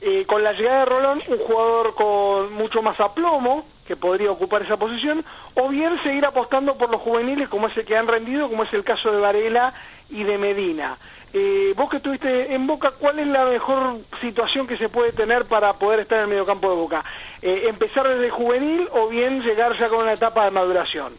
eh, 0.00 0.24
con 0.26 0.42
la 0.42 0.54
llegada 0.54 0.78
de 0.78 0.84
Rolón, 0.86 1.22
un 1.28 1.36
jugador 1.36 1.94
con 1.94 2.54
mucho 2.54 2.80
más 2.80 2.98
aplomo, 2.98 3.66
que 3.86 3.94
podría 3.94 4.30
ocupar 4.30 4.62
esa 4.62 4.78
posición, 4.78 5.22
o 5.52 5.68
bien 5.68 6.02
seguir 6.02 6.24
apostando 6.24 6.78
por 6.78 6.88
los 6.90 7.02
juveniles, 7.02 7.50
como 7.50 7.66
es 7.66 7.76
el 7.76 7.84
que 7.84 7.94
han 7.94 8.08
rendido, 8.08 8.48
como 8.48 8.62
es 8.62 8.72
el 8.72 8.84
caso 8.84 9.12
de 9.12 9.20
Varela 9.20 9.74
y 10.08 10.22
de 10.22 10.38
Medina. 10.38 10.96
Eh, 11.34 11.74
vos 11.76 11.90
que 11.90 11.98
estuviste 11.98 12.54
en 12.54 12.66
Boca, 12.66 12.92
¿cuál 12.98 13.18
es 13.18 13.26
la 13.26 13.44
mejor 13.44 13.98
situación 14.22 14.66
que 14.66 14.78
se 14.78 14.88
puede 14.88 15.12
tener 15.12 15.44
para 15.44 15.74
poder 15.74 16.00
estar 16.00 16.16
en 16.18 16.24
el 16.24 16.30
medio 16.30 16.46
campo 16.46 16.70
de 16.70 16.76
Boca? 16.76 17.04
¿Empezar 17.42 18.08
desde 18.08 18.30
juvenil 18.30 18.88
o 18.92 19.08
bien 19.08 19.42
llegar 19.42 19.78
ya 19.78 19.90
con 19.90 19.98
una 19.98 20.14
etapa 20.14 20.46
de 20.46 20.52
maduración? 20.52 21.12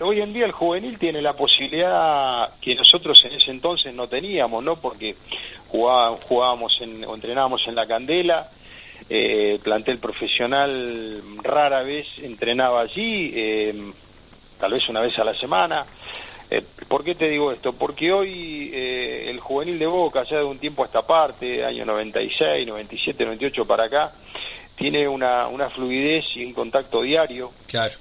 Hoy 0.00 0.20
en 0.20 0.32
día 0.32 0.46
el 0.46 0.52
juvenil 0.52 0.98
tiene 0.98 1.20
la 1.20 1.34
posibilidad 1.34 2.50
que 2.60 2.74
nosotros 2.74 3.22
en 3.24 3.34
ese 3.34 3.50
entonces 3.50 3.94
no 3.94 4.06
teníamos, 4.08 4.64
¿no? 4.64 4.76
Porque 4.76 5.14
jugábamos 5.68 6.78
en, 6.80 7.04
o 7.04 7.14
entrenábamos 7.14 7.66
en 7.66 7.74
la 7.74 7.86
candela, 7.86 8.48
eh, 9.08 9.58
plantel 9.62 9.98
profesional 9.98 11.22
rara 11.42 11.82
vez 11.82 12.06
entrenaba 12.18 12.82
allí, 12.82 13.32
eh, 13.34 13.92
tal 14.58 14.72
vez 14.72 14.88
una 14.88 15.00
vez 15.00 15.18
a 15.18 15.24
la 15.24 15.34
semana. 15.34 15.86
Eh, 16.50 16.62
¿Por 16.86 17.02
qué 17.02 17.14
te 17.14 17.30
digo 17.30 17.50
esto? 17.50 17.72
Porque 17.72 18.12
hoy 18.12 18.70
eh, 18.74 19.30
el 19.30 19.40
juvenil 19.40 19.78
de 19.78 19.86
Boca, 19.86 20.22
ya 20.24 20.36
de 20.36 20.44
un 20.44 20.58
tiempo 20.58 20.82
a 20.82 20.86
esta 20.86 21.00
parte, 21.00 21.64
año 21.64 21.86
96, 21.86 22.66
97, 22.66 23.24
98 23.24 23.64
para 23.64 23.84
acá, 23.84 24.12
tiene 24.82 25.06
una, 25.06 25.46
una 25.46 25.70
fluidez 25.70 26.24
y 26.34 26.44
un 26.44 26.52
contacto 26.52 27.02
diario, 27.02 27.52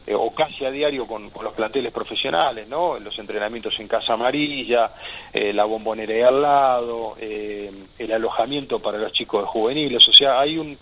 eh, 0.07 0.15
o 0.15 0.33
casi 0.33 0.65
a 0.65 0.71
diario 0.71 1.05
con, 1.05 1.29
los 1.43 1.53
planteles 1.53 1.93
profesionales, 1.93 2.67
¿no? 2.67 2.97
Los 2.97 3.19
entrenamientos 3.19 3.79
en 3.79 3.87
Casa 3.87 4.13
Amarilla, 4.13 4.89
eh, 5.31 5.53
la 5.53 5.65
bombonería 5.65 6.29
al 6.29 6.41
lado, 6.41 7.15
eh, 7.19 7.71
el 7.99 8.11
alojamiento 8.11 8.79
para 8.79 8.97
los 8.97 9.13
chicos 9.13 9.43
de 9.43 9.47
juveniles, 9.47 10.07
o 10.07 10.11
sea, 10.11 10.39
hay 10.39 10.57
un, 10.57 10.75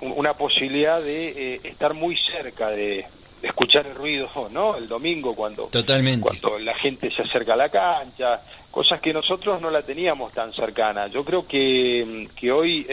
una 0.00 0.34
posibilidad 0.34 1.02
de 1.02 1.56
estar 1.64 1.92
muy 1.92 2.16
cerca 2.16 2.70
de, 2.70 3.04
escuchar 3.42 3.84
el 3.88 3.96
ruido, 3.96 4.30
¿no? 4.52 4.76
El 4.76 4.86
domingo 4.86 5.34
cuando, 5.34 5.68
cuando 5.68 6.58
la 6.60 6.74
gente 6.76 7.10
se 7.10 7.22
acerca 7.22 7.54
a 7.54 7.56
la 7.56 7.68
cancha, 7.68 8.40
cosas 8.70 9.00
que 9.00 9.12
nosotros 9.12 9.60
no 9.60 9.68
la 9.68 9.82
teníamos 9.82 10.32
tan 10.32 10.52
cercana. 10.52 11.08
Yo 11.08 11.24
creo 11.24 11.44
que, 11.44 12.28
que 12.36 12.52
hoy 12.52 12.86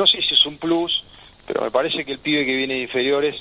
no 0.00 0.06
sé 0.06 0.22
si 0.22 0.32
es 0.32 0.46
un 0.46 0.56
plus, 0.56 1.04
pero 1.46 1.60
me 1.60 1.70
parece 1.70 2.06
que 2.06 2.12
el 2.12 2.20
pibe 2.20 2.46
que 2.46 2.56
viene 2.56 2.72
de 2.72 2.80
inferiores 2.80 3.36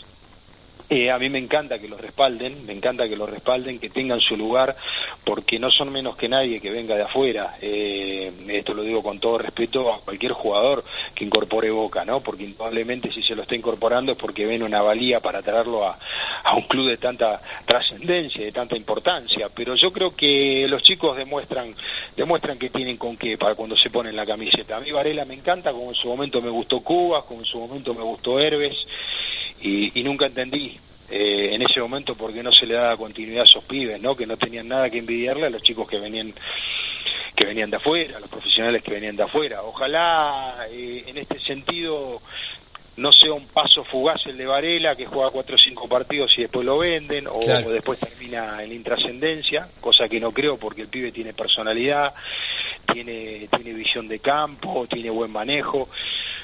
eh, 0.90 1.12
a 1.12 1.20
mí 1.20 1.30
me 1.30 1.38
encanta 1.38 1.78
que 1.78 1.88
los 1.88 2.02
respalden, 2.02 2.66
me 2.66 2.74
encanta 2.74 3.08
que 3.08 3.16
los 3.16 3.30
respalden, 3.30 3.80
que 3.80 3.92
tengan 3.92 4.20
su 4.20 4.36
lugar, 4.36 4.76
porque 5.24 5.60
no 5.60 5.70
son 5.70 5.92
menos 5.92 6.18
que 6.18 6.28
nadie 6.28 6.60
que 6.60 6.72
venga 6.72 6.96
de 6.96 7.04
afuera. 7.04 7.58
Eh, 7.62 8.32
esto 8.48 8.74
lo 8.74 8.82
digo 8.82 9.04
con 9.04 9.20
todo 9.20 9.38
respeto 9.38 9.94
a 9.94 10.02
cualquier 10.02 10.32
jugador 10.32 10.84
que 11.14 11.26
incorpore 11.26 11.70
Boca, 11.70 12.04
¿no? 12.06 12.22
Porque 12.22 12.46
indudablemente 12.46 13.14
si 13.14 13.22
se 13.22 13.36
lo 13.36 13.44
está 13.44 13.56
incorporando 13.56 14.14
es 14.14 14.18
porque 14.18 14.48
ven 14.48 14.64
una 14.64 14.82
valía 14.82 15.20
para 15.20 15.44
traerlo 15.44 15.88
a, 15.88 16.00
a 16.44 16.56
un 16.56 16.64
club 16.64 16.90
de 16.90 16.98
tanta 16.98 17.40
trascendencia, 17.66 18.44
de 18.44 18.52
tanta 18.52 18.76
importancia. 18.76 19.48
Pero 19.54 19.76
yo 19.76 19.92
creo 19.92 20.16
que 20.16 20.66
los 20.68 20.82
chicos 20.82 21.16
demuestran, 21.16 21.76
demuestran 22.20 22.60
que 22.60 22.70
tienen 22.70 22.98
con 22.98 23.16
qué 23.16 23.38
para 23.38 23.56
cuando 23.56 23.78
se 23.78 23.90
ponen 23.90 24.14
la 24.14 24.26
camiseta. 24.26 24.76
A 24.76 24.82
mí 24.82 24.92
Varela 24.92 25.24
me 25.24 25.36
encanta, 25.36 25.72
como 25.72 25.92
en 25.92 25.96
su 25.96 26.10
momento 26.10 26.42
me 26.42 26.50
gustó 26.50 26.82
Cuba, 26.82 27.26
como 27.26 27.40
en 27.40 27.46
su 27.46 27.58
momento 27.58 27.94
me 27.94 28.04
gustó 28.04 28.42
Herbes 28.42 28.76
y, 29.62 30.04
nunca 30.04 30.26
entendí 30.26 30.78
eh, 31.10 31.50
en 31.54 31.62
ese 31.62 31.80
momento 31.80 32.16
por 32.16 32.34
qué 32.34 32.44
no 32.44 32.52
se 32.52 32.66
le 32.66 32.74
daba 32.74 32.98
continuidad 32.98 33.44
a 33.44 33.46
esos 33.46 33.64
pibes, 33.64 34.02
¿no? 34.02 34.18
Que 34.18 34.26
no 34.26 34.36
tenían 34.36 34.68
nada 34.68 34.90
que 34.90 34.98
envidiarle 34.98 35.48
a 35.48 35.50
los 35.50 35.64
chicos 35.64 35.88
que 35.88 35.98
venían 35.98 36.34
que 37.38 37.48
venían 37.48 37.70
de 37.70 37.78
afuera, 37.78 38.18
a 38.18 38.20
los 38.20 38.30
profesionales 38.30 38.84
que 38.84 38.92
venían 38.92 39.16
de 39.16 39.24
afuera. 39.24 39.64
Ojalá 39.64 40.68
eh, 40.70 41.06
en 41.08 41.18
este 41.20 41.40
sentido 41.40 42.22
no 43.00 43.12
sea 43.12 43.34
un 43.34 43.48
paso 43.48 43.84
fugaz 43.84 44.26
el 44.26 44.38
de 44.38 44.46
Varela, 44.46 44.96
que 44.96 45.06
juega 45.06 45.32
cuatro 45.32 45.56
o 45.56 45.60
cinco 45.60 45.88
partidos 45.88 46.32
y 46.38 46.42
después 46.42 46.66
lo 46.66 46.78
venden, 46.80 47.28
o, 47.28 47.40
o 47.40 47.70
después 47.72 48.00
termina 48.00 48.62
en 48.62 48.72
intrascendencia, 48.72 49.68
cosa 49.80 50.08
que 50.08 50.20
no 50.20 50.32
creo 50.32 50.58
porque 50.58 50.82
el 50.82 50.88
pibe 50.90 51.12
tiene 51.12 51.34
personalidad, 51.34 52.14
tiene, 52.92 53.48
tiene 53.56 53.74
visión 53.74 54.08
de 54.08 54.20
campo, 54.20 54.88
tiene 54.88 55.10
buen 55.10 55.32
manejo. 55.32 55.90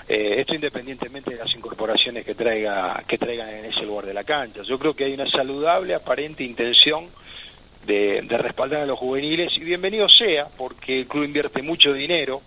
Eh, 0.07 0.35
esto 0.39 0.53
independientemente 0.53 1.31
de 1.31 1.37
las 1.37 1.53
incorporaciones 1.55 2.23
que 2.23 2.35
traiga 2.35 3.03
que 3.07 3.17
traigan 3.17 3.49
en 3.49 3.65
ese 3.65 3.81
lugar 3.81 4.05
de 4.05 4.13
la 4.13 4.23
cancha. 4.23 4.61
Yo 4.61 4.77
creo 4.77 4.93
que 4.93 5.05
hay 5.05 5.13
una 5.13 5.29
saludable, 5.29 5.95
aparente 5.95 6.43
intención 6.43 7.09
de, 7.85 8.21
respaldar 8.29 8.81
a 8.81 8.85
los 8.85 8.99
juveniles 8.99 9.51
y 9.57 9.61
bienvenido 9.61 10.07
sea, 10.09 10.47
porque 10.57 10.99
el 10.99 11.07
club 11.07 11.23
invierte 11.23 11.61
mucho 11.61 11.93
dinero 11.93 12.41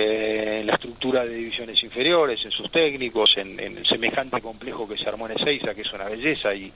eh, 0.00 0.58
en 0.60 0.66
la 0.68 0.74
estructura 0.74 1.24
de 1.24 1.34
divisiones 1.34 1.82
inferiores, 1.82 2.38
en 2.44 2.52
sus 2.52 2.70
técnicos, 2.70 3.36
en, 3.36 3.58
el 3.58 3.84
semejante 3.84 4.40
complejo 4.40 4.88
que 4.88 4.96
se 4.96 5.08
armó 5.08 5.26
en 5.26 5.36
Ezeiza, 5.36 5.74
que 5.74 5.80
es 5.80 5.92
una 5.92 6.04
belleza 6.04 6.54
y, 6.54 6.72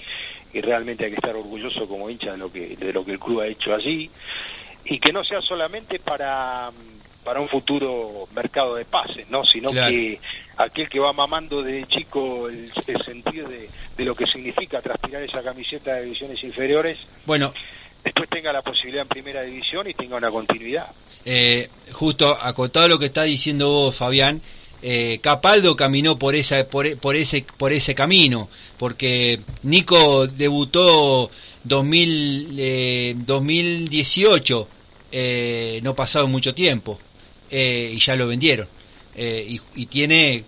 y 0.52 0.61
realmente 0.61 1.05
hay 1.05 1.12
que 1.12 1.19
estar 1.19 1.37
orgulloso 1.37 1.87
como 1.87 2.11
hincha 2.11 2.33
de 2.33 2.38
lo 2.38 2.50
que 2.50 2.75
de 2.76 2.93
lo 2.93 3.05
que 3.05 3.12
el 3.12 3.21
club 3.21 3.43
ha 3.43 3.47
hecho 3.47 3.73
allí 3.73 4.11
y 4.85 4.99
que 4.99 5.12
no 5.12 5.23
sea 5.23 5.41
solamente 5.41 6.00
para 6.00 6.73
para 7.23 7.41
un 7.41 7.49
futuro 7.49 8.26
mercado 8.35 8.75
de 8.75 8.85
pases, 8.85 9.31
¿no? 9.31 9.45
Sino 9.45 9.71
que 9.71 10.19
aquel 10.57 10.88
que 10.88 10.99
va 10.99 11.12
mamando 11.12 11.62
de 11.62 11.87
chico 11.87 12.49
el, 12.49 12.73
sentido 13.05 13.49
de, 13.49 13.69
lo 14.05 14.17
que 14.17 14.26
significa 14.26 14.83
transpirar 14.83 15.23
esa 15.23 15.45
camiseta 15.45 15.95
de 15.95 16.07
divisiones 16.07 16.43
inferiores, 16.43 16.99
bueno, 17.25 17.55
después 18.05 18.29
tenga 18.29 18.53
la 18.53 18.63
posibilidad 18.63 19.03
en 19.03 19.09
primera 19.09 19.43
división 19.43 19.89
y 19.89 19.95
tenga 19.95 20.17
una 20.17 20.31
continuidad. 20.31 20.91
Eh, 21.25 21.69
justo 21.93 22.37
acotado 22.41 22.89
lo 22.89 22.99
que 22.99 23.07
está 23.07 23.23
diciendo 23.23 23.71
vos, 23.71 23.97
Fabián, 23.97 24.41
eh, 24.83 25.21
Capaldo 25.23 25.77
caminó 25.77 26.19
por 26.19 26.35
esa 26.35 26.65
por, 26.67 26.99
por, 26.99 27.15
ese 27.15 27.45
por 27.57 27.73
ese 27.73 27.95
camino, 27.95 28.49
porque 28.79 29.41
Nico 29.63 30.27
debutó 30.27 31.31
2000, 31.63 33.25
2018, 33.25 34.69
eh, 35.13 35.81
no 35.83 35.95
pasado 35.95 36.27
mucho 36.27 36.53
tiempo. 36.55 36.99
Eh, 37.55 37.93
y 37.95 37.99
ya 37.99 38.17
lo 38.17 38.27
vendieron. 38.27 38.67
Eh, 39.15 39.59
y, 39.75 39.87
tiene 39.87 40.43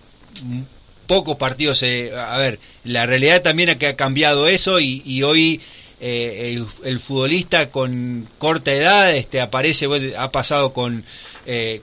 pocos 1.07 1.37
partidos. 1.37 1.83
Eh, 1.83 2.11
a 2.17 2.39
ver, 2.39 2.59
la 2.85 3.05
realidad 3.05 3.43
también 3.43 3.69
es 3.69 3.77
que 3.77 3.89
ha 3.89 3.97
cambiado 3.97 4.49
eso 4.49 4.81
y, 4.81 5.23
hoy 5.23 5.61
el, 6.05 7.01
futbolista 7.01 7.71
con 7.71 8.29
corta 8.39 8.73
edad 8.73 9.15
este 9.15 9.41
aparece, 9.41 9.89
ha 10.17 10.31
pasado 10.31 10.73
con, 10.73 11.05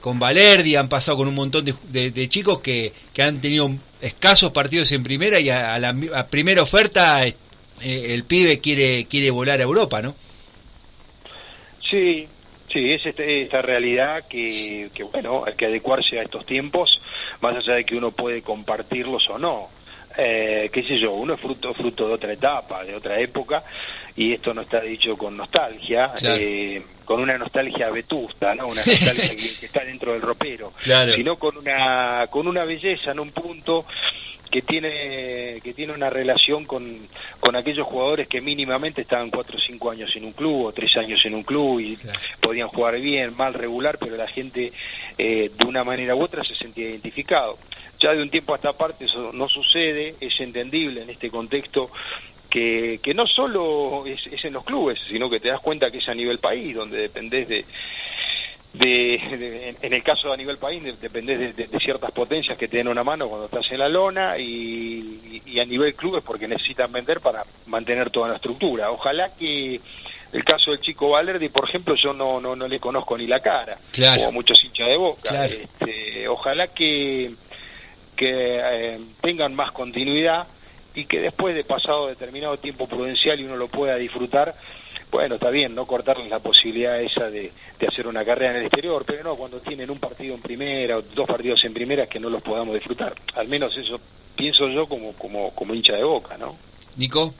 con 0.00 0.18
Valerdi, 0.18 0.76
han 0.76 0.88
pasado 0.88 1.18
con 1.18 1.28
un 1.28 1.34
montón 1.34 1.64
de, 1.64 2.28
chicos 2.28 2.60
que, 2.60 2.92
que, 3.12 3.22
han 3.22 3.40
tenido 3.40 3.70
escasos 4.00 4.52
partidos 4.52 4.92
en 4.92 5.02
primera 5.02 5.40
y 5.40 5.50
a, 5.50 5.78
la 5.78 6.26
primera 6.28 6.62
oferta 6.62 7.24
el 7.24 8.24
pibe 8.24 8.60
quiere, 8.60 9.06
quiere 9.06 9.30
volar 9.30 9.60
a 9.60 9.64
Europa, 9.64 10.00
¿no? 10.02 10.14
Sí, 11.90 12.28
Sí, 12.72 12.90
es 12.90 13.04
este, 13.04 13.42
esta 13.42 13.60
realidad 13.60 14.24
que, 14.28 14.88
que, 14.94 15.02
bueno, 15.02 15.44
hay 15.46 15.54
que 15.54 15.66
adecuarse 15.66 16.18
a 16.18 16.22
estos 16.22 16.46
tiempos, 16.46 16.90
más 17.42 17.54
allá 17.54 17.74
de 17.74 17.84
que 17.84 17.96
uno 17.96 18.12
puede 18.12 18.40
compartirlos 18.40 19.28
o 19.28 19.38
no. 19.38 19.68
Eh, 20.16 20.70
qué 20.72 20.82
sé 20.82 20.98
yo, 20.98 21.12
uno 21.12 21.34
es 21.34 21.40
fruto, 21.40 21.72
fruto 21.74 22.08
de 22.08 22.14
otra 22.14 22.32
etapa, 22.32 22.84
de 22.84 22.94
otra 22.94 23.18
época, 23.18 23.62
y 24.16 24.32
esto 24.32 24.52
no 24.52 24.62
está 24.62 24.80
dicho 24.80 25.16
con 25.16 25.36
nostalgia, 25.36 26.14
eh, 26.22 26.82
con 27.04 27.20
una 27.20 27.38
nostalgia 27.38 27.90
vetusta, 27.90 28.54
¿no? 28.54 28.66
Una 28.66 28.82
nostalgia 28.86 29.36
que, 29.36 29.66
está 29.66 29.84
dentro 29.84 30.12
del 30.12 30.22
ropero, 30.22 30.72
sino 30.78 31.36
con 31.36 31.56
una, 31.56 32.26
con 32.28 32.46
una 32.46 32.64
belleza 32.64 33.12
en 33.12 33.20
un 33.20 33.30
punto 33.30 33.86
que 34.52 34.60
tiene 34.60 35.60
que 35.64 35.72
tiene 35.72 35.94
una 35.94 36.10
relación 36.10 36.66
con, 36.66 37.08
con 37.40 37.56
aquellos 37.56 37.86
jugadores 37.86 38.28
que 38.28 38.42
mínimamente 38.42 39.00
estaban 39.00 39.30
cuatro 39.30 39.56
o 39.56 39.60
cinco 39.60 39.90
años 39.90 40.14
en 40.14 40.26
un 40.26 40.32
club 40.32 40.66
o 40.66 40.72
tres 40.72 40.94
años 40.98 41.24
en 41.24 41.34
un 41.34 41.42
club 41.42 41.80
y 41.80 41.98
podían 42.38 42.68
jugar 42.68 43.00
bien, 43.00 43.34
mal, 43.34 43.54
regular, 43.54 43.96
pero 43.98 44.14
la 44.14 44.28
gente 44.28 44.70
eh, 45.16 45.50
de 45.56 45.66
una 45.66 45.84
manera 45.84 46.14
u 46.14 46.22
otra 46.22 46.44
se 46.44 46.54
sentía 46.54 46.90
identificado. 46.90 47.58
Ya 47.98 48.12
de 48.12 48.20
un 48.20 48.28
tiempo 48.28 48.52
a 48.52 48.56
esta 48.56 48.74
parte 48.74 49.06
eso 49.06 49.32
no 49.32 49.48
sucede, 49.48 50.16
es 50.20 50.38
entendible 50.38 51.02
en 51.02 51.08
este 51.08 51.30
contexto 51.30 51.90
que, 52.50 53.00
que 53.02 53.14
no 53.14 53.26
solo 53.26 54.04
es, 54.04 54.26
es 54.26 54.44
en 54.44 54.52
los 54.52 54.64
clubes, 54.64 54.98
sino 55.08 55.30
que 55.30 55.40
te 55.40 55.48
das 55.48 55.60
cuenta 55.60 55.90
que 55.90 55.98
es 55.98 56.08
a 56.08 56.14
nivel 56.14 56.38
país, 56.38 56.76
donde 56.76 56.98
dependés 56.98 57.48
de, 57.48 57.64
de, 58.72 59.76
en 59.82 59.92
el 59.92 60.02
caso 60.02 60.32
a 60.32 60.36
nivel 60.36 60.56
país 60.56 60.82
depende 61.00 61.52
de, 61.52 61.78
ciertas 61.78 62.10
potencias 62.12 62.56
que 62.56 62.68
te 62.68 62.78
den 62.78 62.88
una 62.88 63.04
mano 63.04 63.28
cuando 63.28 63.46
estás 63.46 63.70
en 63.70 63.78
la 63.78 63.88
lona 63.88 64.38
y, 64.38 65.42
y, 65.44 65.60
a 65.60 65.64
nivel 65.64 65.94
clubes 65.94 66.22
porque 66.24 66.48
necesitan 66.48 66.90
vender 66.90 67.20
para 67.20 67.44
mantener 67.66 68.10
toda 68.10 68.28
la 68.28 68.36
estructura. 68.36 68.90
Ojalá 68.90 69.30
que 69.36 69.78
el 70.32 70.44
caso 70.44 70.70
del 70.70 70.80
chico 70.80 71.10
Valerdi, 71.10 71.50
por 71.50 71.68
ejemplo, 71.68 71.94
yo 71.94 72.14
no, 72.14 72.40
no, 72.40 72.56
no 72.56 72.66
le 72.66 72.80
conozco 72.80 73.18
ni 73.18 73.26
la 73.26 73.40
cara, 73.40 73.76
como 74.16 74.32
muchos 74.32 74.62
hinchas 74.64 74.88
de 74.88 74.96
boca. 74.96 75.44
Este, 75.44 76.26
ojalá 76.26 76.68
que, 76.68 77.32
que 78.16 78.60
eh, 78.62 79.00
tengan 79.20 79.54
más 79.54 79.72
continuidad 79.72 80.46
y 80.94 81.04
que 81.04 81.20
después 81.20 81.54
de 81.54 81.64
pasado 81.64 82.08
determinado 82.08 82.56
tiempo 82.56 82.86
prudencial 82.86 83.40
y 83.40 83.44
uno 83.44 83.56
lo 83.56 83.68
pueda 83.68 83.96
disfrutar, 83.96 84.54
bueno, 85.12 85.34
está 85.34 85.50
bien, 85.50 85.74
no 85.74 85.86
cortarles 85.86 86.30
la 86.30 86.38
posibilidad 86.38 86.98
esa 86.98 87.30
de, 87.30 87.52
hacer 87.86 88.06
una 88.06 88.24
carrera 88.24 88.52
en 88.52 88.56
el 88.60 88.66
exterior, 88.66 89.04
pero 89.06 89.22
no 89.22 89.36
cuando 89.36 89.60
tienen 89.60 89.90
un 89.90 89.98
partido 89.98 90.34
en 90.34 90.40
primera 90.40 90.96
o 90.96 91.02
dos 91.02 91.26
partidos 91.26 91.62
en 91.64 91.74
primera 91.74 92.06
que 92.06 92.18
no 92.18 92.30
los 92.30 92.42
podamos 92.42 92.74
disfrutar. 92.74 93.12
Al 93.34 93.46
menos 93.46 93.76
eso 93.76 94.00
pienso 94.34 94.66
yo 94.68 94.86
como, 94.86 95.12
como, 95.12 95.54
como 95.54 95.74
hincha 95.74 95.94
de 95.94 96.02
boca, 96.02 96.38
¿no? 96.38 96.56
Nico. 96.96 97.34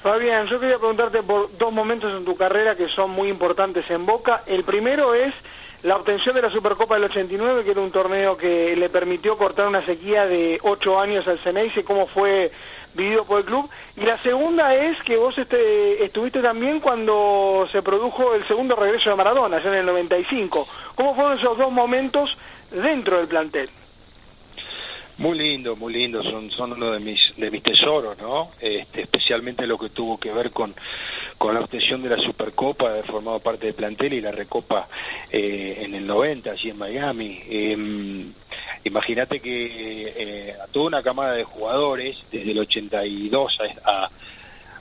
Fabián, 0.00 0.46
yo 0.46 0.60
quería 0.60 0.78
preguntarte 0.78 1.24
por 1.24 1.58
dos 1.58 1.72
momentos 1.72 2.12
en 2.16 2.24
tu 2.24 2.36
carrera 2.36 2.76
que 2.76 2.88
son 2.90 3.10
muy 3.10 3.28
importantes 3.28 3.90
en 3.90 4.06
Boca. 4.06 4.44
El 4.46 4.62
primero 4.62 5.14
es 5.14 5.34
la 5.82 5.96
obtención 5.96 6.36
de 6.36 6.42
la 6.42 6.50
Supercopa 6.50 6.94
del 6.94 7.04
89, 7.04 7.64
que 7.64 7.72
era 7.72 7.80
un 7.80 7.90
torneo 7.90 8.36
que 8.36 8.76
le 8.76 8.88
permitió 8.88 9.36
cortar 9.36 9.66
una 9.66 9.84
sequía 9.84 10.24
de 10.26 10.60
ocho 10.62 11.00
años 11.00 11.26
al 11.26 11.40
Ceneice. 11.40 11.82
¿Cómo 11.82 12.06
fue 12.06 12.52
vivido 12.96 13.24
por 13.24 13.40
el 13.40 13.44
club. 13.44 13.68
Y 13.96 14.00
la 14.00 14.20
segunda 14.22 14.74
es 14.74 15.00
que 15.02 15.16
vos 15.16 15.36
este, 15.38 16.04
estuviste 16.04 16.40
también 16.40 16.80
cuando 16.80 17.68
se 17.70 17.82
produjo 17.82 18.34
el 18.34 18.46
segundo 18.48 18.74
regreso 18.74 19.10
de 19.10 19.16
Maradona, 19.16 19.62
ya 19.62 19.68
en 19.68 19.76
el 19.76 19.86
95. 19.86 20.66
¿Cómo 20.94 21.14
fueron 21.14 21.38
esos 21.38 21.56
dos 21.58 21.70
momentos 21.70 22.36
dentro 22.70 23.18
del 23.18 23.28
plantel? 23.28 23.68
Muy 25.18 25.38
lindo, 25.38 25.76
muy 25.76 25.94
lindo, 25.94 26.22
son, 26.22 26.50
son 26.50 26.72
uno 26.72 26.90
de 26.90 26.98
mis, 26.98 27.18
de 27.38 27.50
mis 27.50 27.62
tesoros, 27.62 28.18
¿no? 28.18 28.50
Este, 28.60 29.02
especialmente 29.02 29.66
lo 29.66 29.78
que 29.78 29.88
tuvo 29.88 30.18
que 30.18 30.30
ver 30.30 30.50
con, 30.50 30.74
con 31.38 31.54
la 31.54 31.60
obtención 31.60 32.02
de 32.02 32.10
la 32.10 32.22
Supercopa, 32.22 32.92
de 32.92 33.02
formado 33.02 33.40
parte 33.40 33.66
del 33.66 33.74
plantel 33.74 34.12
y 34.12 34.20
la 34.20 34.30
Recopa 34.30 34.86
eh, 35.30 35.78
en 35.80 35.94
el 35.94 36.06
90, 36.06 36.50
allí 36.50 36.68
en 36.68 36.78
Miami. 36.78 37.40
Em, 37.48 38.32
imagínate 38.86 39.40
que 39.40 40.12
eh, 40.16 40.54
a 40.62 40.66
toda 40.68 40.86
una 40.86 41.02
camada 41.02 41.32
de 41.32 41.44
jugadores, 41.44 42.16
desde 42.30 42.52
el 42.52 42.58
82 42.58 43.58
a, 43.84 44.08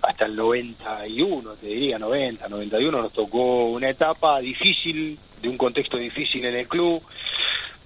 hasta 0.02 0.26
el 0.26 0.36
91, 0.36 1.54
te 1.56 1.68
diría 1.68 1.98
90, 1.98 2.48
91, 2.48 3.02
nos 3.02 3.14
tocó 3.14 3.66
una 3.70 3.90
etapa 3.90 4.40
difícil, 4.40 5.18
de 5.42 5.50
un 5.50 5.58
contexto 5.58 5.98
difícil 5.98 6.46
en 6.46 6.56
el 6.56 6.68
club, 6.68 7.02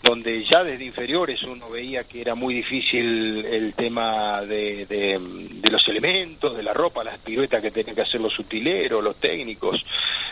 donde 0.03 0.45
ya 0.45 0.63
desde 0.63 0.85
inferiores 0.85 1.43
uno 1.43 1.69
veía 1.69 2.03
que 2.03 2.21
era 2.21 2.33
muy 2.33 2.53
difícil 2.53 3.45
el 3.45 3.73
tema 3.73 4.41
de, 4.41 4.85
de, 4.85 5.69
los 5.69 5.87
elementos, 5.87 6.55
de 6.55 6.63
la 6.63 6.73
ropa, 6.73 7.03
las 7.03 7.19
piruetas 7.19 7.61
que 7.61 7.71
tenían 7.71 7.95
que 7.95 8.01
hacer 8.03 8.21
los 8.21 8.37
utileros, 8.39 9.03
los 9.03 9.17
técnicos, 9.17 9.83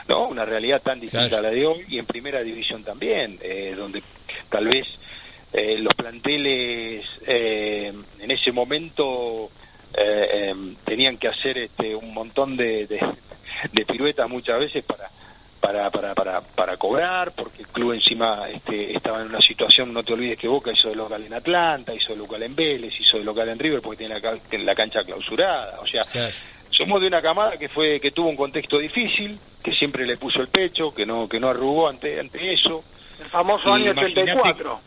¿no? 0.08 0.28
Una 0.28 0.46
realidad 0.46 0.82
tan 0.82 1.00
difícil 1.00 1.34
a 1.34 1.42
la 1.42 1.50
de 1.50 1.66
hoy 1.66 1.86
y 1.90 2.00
en 2.00 2.06
primera 2.06 2.42
división 2.42 2.84
también, 2.84 3.38
eh, 3.42 3.76
donde 3.78 4.02
tal 4.50 4.68
vez 4.68 4.88
eh, 5.54 5.78
los 5.80 5.94
planteles 5.96 7.06
eh, 7.26 7.94
en 8.20 8.32
ese 8.32 8.52
momento 8.52 9.50
tenían 10.84 11.18
que 11.18 11.28
hacer 11.28 11.58
este, 11.58 11.96
un 11.96 12.14
montón 12.14 12.56
de, 12.56 12.86
de 12.86 13.86
piruetas 13.86 14.30
muchas 14.30 14.60
veces 14.60 14.84
para 14.84 15.10
para, 15.60 15.90
para, 15.90 16.14
para, 16.14 16.42
para 16.42 16.78
cobrar, 16.78 17.32
porque 17.34 17.64
el 17.64 17.68
club 17.68 17.94
encima 17.94 18.48
este, 18.50 18.96
estaba 18.96 19.22
en 19.22 19.28
una 19.28 19.42
situación, 19.42 19.94
no 19.94 20.04
te 20.04 20.14
olvides 20.14 20.38
que 20.38 20.48
Boca 20.48 20.72
hizo 20.72 20.90
de 20.90 20.96
local 20.96 21.24
en 21.24 21.34
Atlanta, 21.34 21.94
hizo 21.94 22.14
de 22.14 22.20
local 22.20 22.44
en 22.44 22.56
Vélez, 22.56 22.94
hizo 23.00 23.18
de 23.18 23.24
local 23.24 23.50
en 23.50 23.60
River 23.60 23.82
porque 23.82 24.06
tiene 24.06 24.20
la, 24.20 24.38
la 24.52 24.76
cancha 24.76 25.04
clausurada, 25.04 25.80
o 25.82 25.88
sea, 25.88 26.04
somos 26.70 27.02
de 27.02 27.08
una 27.08 27.22
camada 27.22 27.58
que 27.58 27.70
fue 27.70 28.00
que 28.00 28.12
tuvo 28.12 28.30
un 28.30 28.36
contexto 28.36 28.78
difícil, 28.78 29.40
que 29.64 29.74
siempre 29.74 30.06
le 30.06 30.18
puso 30.18 30.42
el 30.42 30.48
pecho, 30.48 30.94
que 30.94 31.06
no 31.06 31.28
que 31.28 31.40
no 31.40 31.50
arrugó 31.50 31.90
ante 31.90 32.20
ante 32.20 32.54
eso. 32.54 32.84
El 33.20 33.30
famoso 33.30 33.74
año 33.74 33.92
84. 33.92 34.80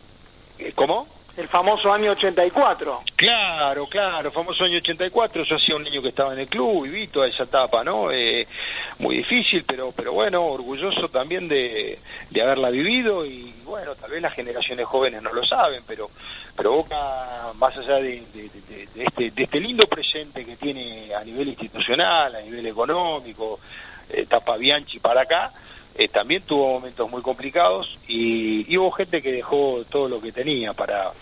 ¿Cómo? 0.75 1.07
el 1.37 1.49
famoso 1.49 1.93
año 1.93 2.12
84. 2.12 3.02
Claro, 3.17 3.87
claro, 3.87 4.31
famoso 4.31 4.64
año 4.64 4.79
84. 4.79 5.45
Yo 5.45 5.57
hacía 5.57 5.76
un 5.76 5.85
niño 5.85 6.02
que 6.02 6.09
estaba 6.11 6.33
en 6.33 6.40
el 6.40 6.49
club 6.49 6.87
y 6.87 6.90
vi 6.90 7.07
toda 7.09 7.29
esa 7.29 7.45
etapa, 7.45 7.83
¿no? 7.83 8.11
Eh, 8.12 8.47
muy 8.99 9.17
difícil, 9.19 9.64
pero 9.67 9.93
pero 9.93 10.12
bueno, 10.12 10.45
orgulloso 10.45 11.09
también 11.09 11.49
de, 11.49 11.99
de 12.31 12.43
haberla 12.43 12.71
vivido 12.71 13.25
y 13.25 13.55
bueno, 13.64 13.95
tal 13.95 14.11
vez 14.11 14.21
las 14.21 14.35
generaciones 14.35 14.87
jóvenes 14.87 15.23
no 15.23 15.33
lo 15.33 15.45
saben, 15.45 15.83
pero 15.87 16.11
pero 16.57 16.73
Boca, 16.73 17.52
más 17.55 17.76
allá 17.79 17.97
de, 17.97 18.23
este, 18.97 19.31
de 19.31 19.43
este 19.43 19.61
lindo 19.61 19.87
presente 19.87 20.45
que 20.45 20.57
tiene 20.57 21.14
a 21.14 21.25
nivel 21.25 21.49
institucional, 21.49 22.35
a 22.35 22.40
nivel 22.43 22.67
económico, 22.67 23.61
etapa 24.11 24.57
Bianchi 24.57 24.99
para 24.99 25.23
acá, 25.23 25.52
eh, 26.00 26.09
también 26.09 26.40
tuvo 26.42 26.73
momentos 26.73 27.11
muy 27.11 27.21
complicados 27.21 27.99
y, 28.09 28.75
hubo 28.78 28.90
gente 28.90 29.21
que 29.21 29.33
dejó 29.33 29.85
todo 29.90 30.09
lo 30.09 30.19
que 30.19 30.33
tenía 30.33 30.73
para 30.73 31.12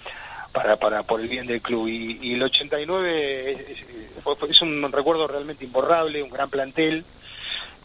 para, 0.52 0.76
para 0.76 1.02
por 1.02 1.20
el 1.20 1.26
bien 1.26 1.49
del 1.49 1.61
club 1.61 1.88
y, 1.88 2.35
el 2.35 2.42
89 2.44 3.50
es, 3.52 4.50
es, 4.50 4.62
un 4.62 4.92
recuerdo 4.92 5.26
realmente 5.26 5.64
imborrable, 5.64 6.23
un 6.23 6.30
gran 6.30 6.49
plantel 6.49 7.04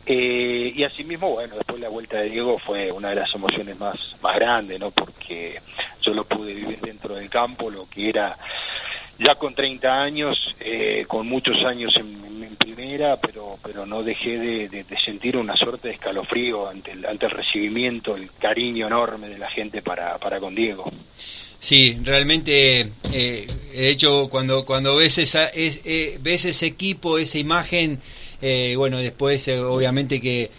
eh, 0.06 0.72
y 0.76 0.84
asimismo, 0.84 1.32
bueno, 1.32 1.56
después 1.56 1.80
la 1.80 1.90
vuelta 1.90 2.18
de 2.18 2.30
Diego 2.30 2.60
fue 2.60 2.92
una 2.92 3.10
de 3.10 3.16
las 3.16 3.34
emociones 3.34 3.80
más, 3.80 3.98
más 4.22 4.36
grandes, 4.36 4.80
¿no? 4.80 4.92
Porque 4.92 5.62
yo 6.02 6.14
lo 6.14 6.26
pude 6.26 6.54
vivir 6.54 6.80
dentro 6.80 7.16
del 7.16 7.30
campo, 7.30 7.72
lo 7.72 7.90
que 7.90 8.10
era 8.10 8.38
ya 9.18 9.34
con 9.36 9.56
30 9.56 10.02
años, 10.02 10.38
eh, 10.60 11.06
con 11.08 11.28
muchos 11.28 11.58
años 11.66 11.96
en, 11.98 12.33
primera, 12.56 13.18
pero 13.18 13.58
pero 13.64 13.86
no 13.86 14.04
dejé 14.04 14.38
de, 14.38 14.86
sentir 15.06 15.38
una 15.38 15.56
suerte 15.56 15.90
de 15.90 15.96
escalofrío 15.96 16.68
ante 16.68 16.92
el, 16.92 17.06
ante 17.06 17.26
el 17.26 17.32
recibimiento, 17.32 18.16
el 18.16 18.32
cariño 18.32 18.88
enorme 18.88 19.30
de 19.30 19.38
la 19.38 19.50
gente 19.50 19.82
para, 19.82 20.18
para 20.18 20.40
con 20.40 20.56
Diego. 20.56 20.92
Sí, 21.60 21.98
realmente, 22.04 22.92
eh, 23.12 23.48
de 23.74 23.90
hecho, 23.90 24.28
cuando 24.30 24.66
cuando 24.66 24.96
ves 24.96 25.18
esa 25.18 25.50
eh, 25.54 26.18
ves 26.22 26.46
ese 26.46 26.66
equipo, 26.66 27.18
esa 27.18 27.38
imagen, 27.38 28.00
bueno, 28.76 28.98
después 28.98 29.48
obviamente 29.48 30.20
que 30.20 30.52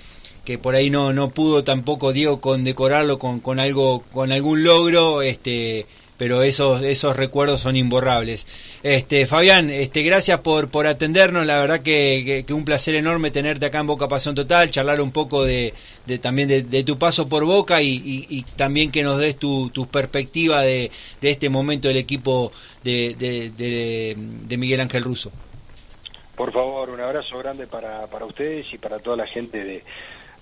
que 0.44 0.58
por 0.58 0.74
ahí 0.74 0.90
no 0.90 1.12
no 1.12 1.30
pudo 1.30 1.64
tampoco 1.64 2.12
Diego 2.12 2.40
condecorarlo 2.40 3.18
con 3.18 3.40
con 3.40 3.60
algo 3.60 4.02
con 4.12 4.32
algún 4.32 4.62
logro, 4.62 5.22
este 5.22 5.86
pero 6.16 6.42
esos 6.42 6.82
esos 6.82 7.16
recuerdos 7.16 7.60
son 7.60 7.76
imborrables. 7.76 8.46
Este 8.82 9.26
Fabián, 9.26 9.70
este 9.70 10.02
gracias 10.02 10.40
por 10.40 10.68
por 10.68 10.86
atendernos, 10.86 11.46
la 11.46 11.58
verdad 11.58 11.80
que, 11.80 12.44
que, 12.46 12.52
un 12.54 12.64
placer 12.64 12.94
enorme 12.94 13.30
tenerte 13.30 13.66
acá 13.66 13.80
en 13.80 13.86
Boca 13.86 14.08
Pasión 14.08 14.34
Total, 14.34 14.70
charlar 14.70 15.00
un 15.00 15.12
poco 15.12 15.44
de, 15.44 15.74
de 16.06 16.18
también 16.18 16.48
de, 16.48 16.84
tu 16.84 16.98
paso 16.98 17.28
por 17.28 17.44
Boca 17.44 17.82
y, 17.82 18.44
también 18.56 18.90
que 18.90 19.02
nos 19.02 19.18
des 19.18 19.36
tu, 19.36 19.70
tu 19.70 19.86
perspectiva 19.86 20.62
de, 20.62 20.90
de 21.20 21.30
este 21.30 21.48
momento 21.48 21.88
del 21.88 21.96
equipo 21.96 22.52
de, 22.82 23.14
de, 23.18 24.16
de 24.16 24.56
Miguel 24.56 24.80
Ángel 24.80 25.02
Russo. 25.02 25.32
Por 26.36 26.52
favor, 26.52 26.90
un 26.90 27.00
abrazo 27.00 27.38
grande 27.38 27.66
para, 27.66 28.06
para 28.08 28.24
ustedes 28.24 28.66
y 28.72 28.78
para 28.78 28.98
toda 28.98 29.16
la 29.18 29.26
gente 29.26 29.62
de, 29.62 29.84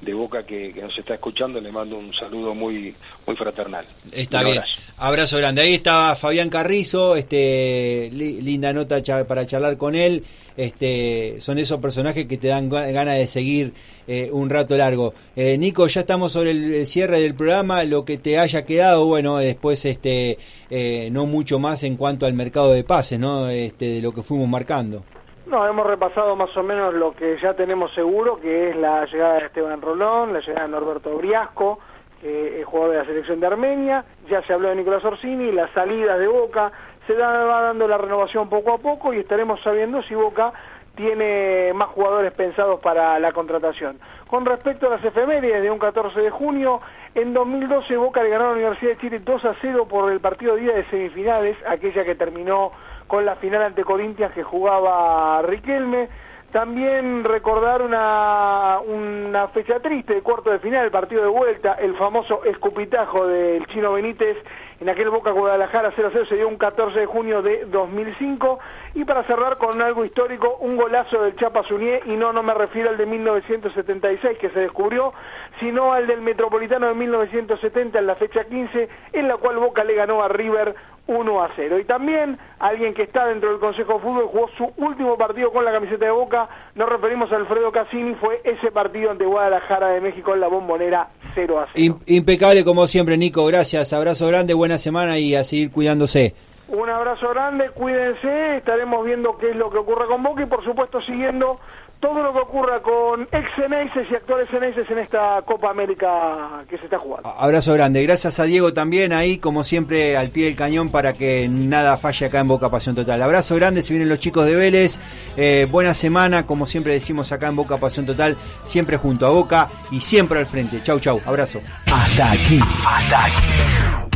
de 0.03 0.13
Boca 0.15 0.45
que, 0.45 0.73
nos 0.81 0.97
está 0.99 1.15
escuchando, 1.15 1.61
le 1.61 1.71
mando 1.71 1.97
un 1.97 2.13
saludo 2.13 2.55
muy 2.55 2.95
muy 3.27 3.37
fraternal. 3.37 3.87
Está 4.13 4.43
bien. 4.43 4.61
Abrazo. 4.99 5.39
grande. 5.39 5.63
Ahí 5.63 5.75
está 5.75 6.17
Fabián 6.17 6.51
Carrizo, 6.51 7.15
este 7.17 8.11
linda 8.13 8.73
nota 8.73 9.01
para 9.27 9.47
charlar 9.47 9.77
con 9.77 9.95
él. 9.95 10.25
Este, 10.57 11.41
son 11.41 11.59
esos 11.59 11.81
personajes 11.81 12.27
que 12.27 12.37
te 12.37 12.49
dan 12.49 12.69
ganas 12.69 13.17
de 13.17 13.27
seguir 13.27 13.73
eh, 14.07 14.29
un 14.31 14.51
rato 14.51 14.77
largo. 14.77 15.15
Eh, 15.35 15.57
Nico, 15.57 15.87
ya 15.87 16.01
estamos 16.01 16.33
sobre 16.33 16.51
el 16.51 16.87
cierre 16.87 17.21
del 17.21 17.35
programa, 17.35 17.85
lo 17.85 18.05
que 18.05 18.19
te 18.19 18.39
haya 18.39 18.65
quedado, 18.65 19.07
bueno, 19.07 19.39
después 19.39 19.85
este 19.87 20.39
eh, 20.69 21.09
no 21.11 21.25
mucho 21.27 21.59
más 21.59 21.85
en 21.85 21.97
cuanto 21.97 22.27
al 22.27 22.35
mercado 22.35 22.73
de 22.73 22.85
pases, 22.85 23.19
¿no? 23.19 23.49
Este, 23.49 23.87
de 23.87 24.03
lo 24.03 24.13
que 24.13 24.23
fuimos 24.23 24.49
marcando. 24.49 25.05
No, 25.53 25.69
hemos 25.69 25.87
repasado 25.87 26.35
más 26.35 26.57
o 26.57 26.63
menos 26.63 26.95
lo 26.95 27.13
que 27.13 27.37
ya 27.39 27.53
tenemos 27.53 27.93
seguro, 27.93 28.41
que 28.41 28.71
es 28.71 28.77
la 28.77 29.05
llegada 29.05 29.35
de 29.35 29.45
Esteban 29.45 29.83
Rolón, 29.83 30.33
la 30.33 30.41
llegada 30.41 30.63
de 30.63 30.73
Norberto 30.73 31.11
Briasco, 31.19 31.79
que 32.23 32.63
es 32.63 32.65
jugador 32.65 32.93
de 32.93 32.99
la 33.01 33.05
selección 33.05 33.39
de 33.39 33.49
Armenia, 33.49 34.03
ya 34.31 34.41
se 34.47 34.55
habló 34.55 34.71
de 34.71 34.77
Nicolás 34.77 35.05
Orsini, 35.05 35.53
las 35.53 35.71
salidas 35.73 36.19
de 36.19 36.27
Boca, 36.27 36.73
se 37.07 37.15
va 37.15 37.61
dando 37.65 37.87
la 37.87 37.99
renovación 37.99 38.49
poco 38.49 38.73
a 38.73 38.79
poco 38.79 39.13
y 39.13 39.19
estaremos 39.19 39.61
sabiendo 39.61 40.03
si 40.05 40.15
Boca 40.15 40.55
tiene 40.95 41.71
más 41.75 41.89
jugadores 41.89 42.33
pensados 42.33 42.81
para 42.81 43.19
la 43.19 43.33
contratación. 43.33 44.01
Con 44.29 44.47
respecto 44.47 44.87
a 44.87 44.97
las 44.97 45.05
efemérides 45.05 45.63
de 45.63 45.71
un 45.71 45.79
14 45.79 46.19
de 46.19 46.31
junio, 46.31 46.81
en 47.15 47.35
2012 47.35 47.95
Boca 47.99 48.23
le 48.23 48.31
ganó 48.31 48.45
a 48.45 48.49
la 48.49 48.55
Universidad 48.55 48.93
de 48.93 48.99
Chile 48.99 49.19
2 49.19 49.45
a 49.45 49.55
0 49.61 49.87
por 49.87 50.11
el 50.11 50.21
partido 50.21 50.57
día 50.57 50.73
de 50.73 50.87
semifinales, 50.87 51.59
aquella 51.67 52.07
que 52.07 52.15
terminó 52.15 52.73
con 53.13 53.27
la 53.27 53.37
final 53.37 53.61
ante 53.61 53.85
Corinthians 53.85 54.33
que 54.33 54.43
jugaba 54.43 55.43
Riquelme. 55.43 56.09
También 56.51 57.25
recordar 57.25 57.83
una, 57.83 58.79
una 58.81 59.49
fecha 59.49 59.81
triste 59.81 60.15
de 60.15 60.23
cuarto 60.23 60.49
de 60.49 60.59
final, 60.61 60.87
el 60.87 60.91
partido 60.91 61.23
de 61.23 61.29
vuelta, 61.29 61.75
el 61.75 61.95
famoso 61.97 62.43
escupitajo 62.45 63.27
del 63.27 63.67
Chino 63.67 63.93
Benítez 63.93 64.39
en 64.83 64.89
aquel 64.89 65.11
Boca 65.11 65.31
Guadalajara 65.31 65.93
0-0 65.93 66.29
se 66.29 66.35
dio 66.35 66.49
un 66.49 66.57
14 66.57 66.99
de 66.99 67.07
junio 67.07 67.41
de 67.41 67.67
2005 67.67 68.59
y 68.95 69.05
para 69.05 69.23
cerrar 69.23 69.57
con 69.57 69.81
algo 69.81 70.05
histórico, 70.05 70.57
un 70.59 70.77
golazo 70.77 71.23
del 71.23 71.37
Chapa 71.37 71.63
Zunier 71.63 72.03
y 72.07 72.17
no, 72.17 72.33
no 72.33 72.43
me 72.43 72.53
refiero 72.53 72.91
al 72.91 72.97
de 72.97 73.07
1976 73.07 74.39
que 74.39 74.51
se 74.51 74.59
descubrió, 74.59 75.13
sino 75.61 75.93
al 75.93 76.09
del 76.09 76.21
Metropolitano 76.21 76.89
de 76.89 76.95
1970 76.95 77.97
en 77.97 78.07
la 78.09 78.17
fecha 78.17 78.43
15 78.43 78.89
en 79.13 79.29
la 79.29 79.37
cual 79.37 79.59
Boca 79.59 79.85
le 79.85 79.95
ganó 79.95 80.21
a 80.21 80.27
River 80.27 80.75
1 81.07 81.43
a 81.45 81.51
0. 81.55 81.79
Y 81.79 81.85
también 81.85 82.37
alguien 82.59 82.93
que 82.93 83.03
está 83.03 83.27
dentro 83.27 83.51
del 83.51 83.61
Consejo 83.61 83.95
de 83.95 84.01
Fútbol 84.01 84.27
jugó 84.27 84.49
su 84.57 84.73
último 84.79 85.17
partido 85.17 85.53
con 85.53 85.65
la 85.65 85.71
camiseta 85.71 86.07
de 86.07 86.11
Boca, 86.11 86.49
nos 86.75 86.89
referimos 86.89 87.31
a 87.31 87.37
Alfredo 87.37 87.71
Cassini, 87.71 88.17
fue 88.17 88.41
ese 88.43 88.73
partido 88.73 89.13
ante 89.13 89.27
Guadalajara 89.27 89.91
de 89.91 90.01
México 90.01 90.35
en 90.35 90.41
la 90.41 90.49
bombonera 90.49 91.09
0 91.35 91.61
a 91.61 91.69
0. 91.75 91.99
impecable 92.07 92.65
como 92.65 92.87
siempre, 92.87 93.17
Nico, 93.17 93.45
gracias, 93.47 93.93
abrazo 93.93 94.29
grande, 94.29 94.55
buena 94.55 94.79
semana 94.79 95.19
y 95.19 95.35
a 95.35 95.45
seguir 95.45 95.71
cuidándose. 95.71 96.35
Un 96.69 96.89
abrazo 96.89 97.29
grande, 97.29 97.69
cuídense, 97.71 98.57
estaremos 98.57 99.05
viendo 99.05 99.37
qué 99.37 99.51
es 99.51 99.57
lo 99.57 99.71
que 99.71 99.77
ocurre 99.77 100.07
con 100.07 100.23
Boca 100.23 100.43
y 100.43 100.47
por 100.47 100.65
supuesto 100.65 101.03
siguiendo 101.03 101.61
todo 102.03 102.21
lo 102.21 102.33
que 102.33 102.41
ocurra 102.41 102.83
con 102.83 103.23
ex 103.31 103.49
Ceneices 103.55 104.11
y 104.11 104.15
actuales 104.17 104.49
Ceneices 104.51 104.91
en 104.91 104.99
esta 104.99 105.41
Copa 105.43 105.71
América 105.71 106.65
que 106.69 106.77
se 106.77 106.85
está 106.85 106.99
jugando. 106.99 107.29
Abrazo 107.29 107.73
grande, 107.75 108.03
gracias 108.03 108.41
a 108.41 108.45
Diego 108.45 108.73
también 108.73 109.13
ahí, 109.13 109.39
como 109.39 109.63
siempre, 109.63 110.17
al 110.17 110.31
pie 110.31 110.47
del 110.47 110.57
cañón 110.57 110.89
para 110.89 111.13
que 111.13 111.49
nada 111.49 111.97
falle 111.97 112.27
acá 112.27 112.41
en 112.41 112.49
Boca 112.49 112.69
Pasión 112.71 112.97
Total. 112.97 113.23
Abrazo 113.23 113.55
grande, 113.55 113.85
si 113.85 113.93
vienen 113.93 114.09
los 114.09 114.19
chicos 114.19 114.45
de 114.47 114.57
Vélez, 114.57 114.99
eh, 115.37 115.69
buena 115.71 115.95
semana, 115.95 116.45
como 116.45 116.67
siempre 116.67 116.93
decimos 116.93 117.31
acá 117.31 117.47
en 117.47 117.57
Boca 117.57 117.77
Pasión 117.77 118.05
Total, 118.05 118.37
siempre 118.65 118.97
junto 118.97 119.25
a 119.25 119.31
Boca 119.31 119.69
y 119.93 120.01
siempre 120.01 120.41
al 120.41 120.47
frente. 120.47 120.83
Chau, 120.83 120.99
chau, 120.99 121.21
abrazo. 121.25 121.61
Hasta 121.87 122.33
aquí, 122.33 122.59
hasta 122.85 123.25
aquí 123.27 124.11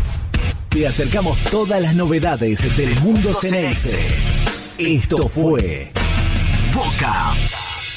Te 0.70 0.86
acercamos 0.88 1.38
todas 1.52 1.80
las 1.80 1.94
novedades 1.94 2.76
del 2.76 2.98
mundo 2.98 3.32
ceneice. 3.32 3.96
Esto 4.76 5.28
fue 5.28 5.92
Boca. 6.74 7.32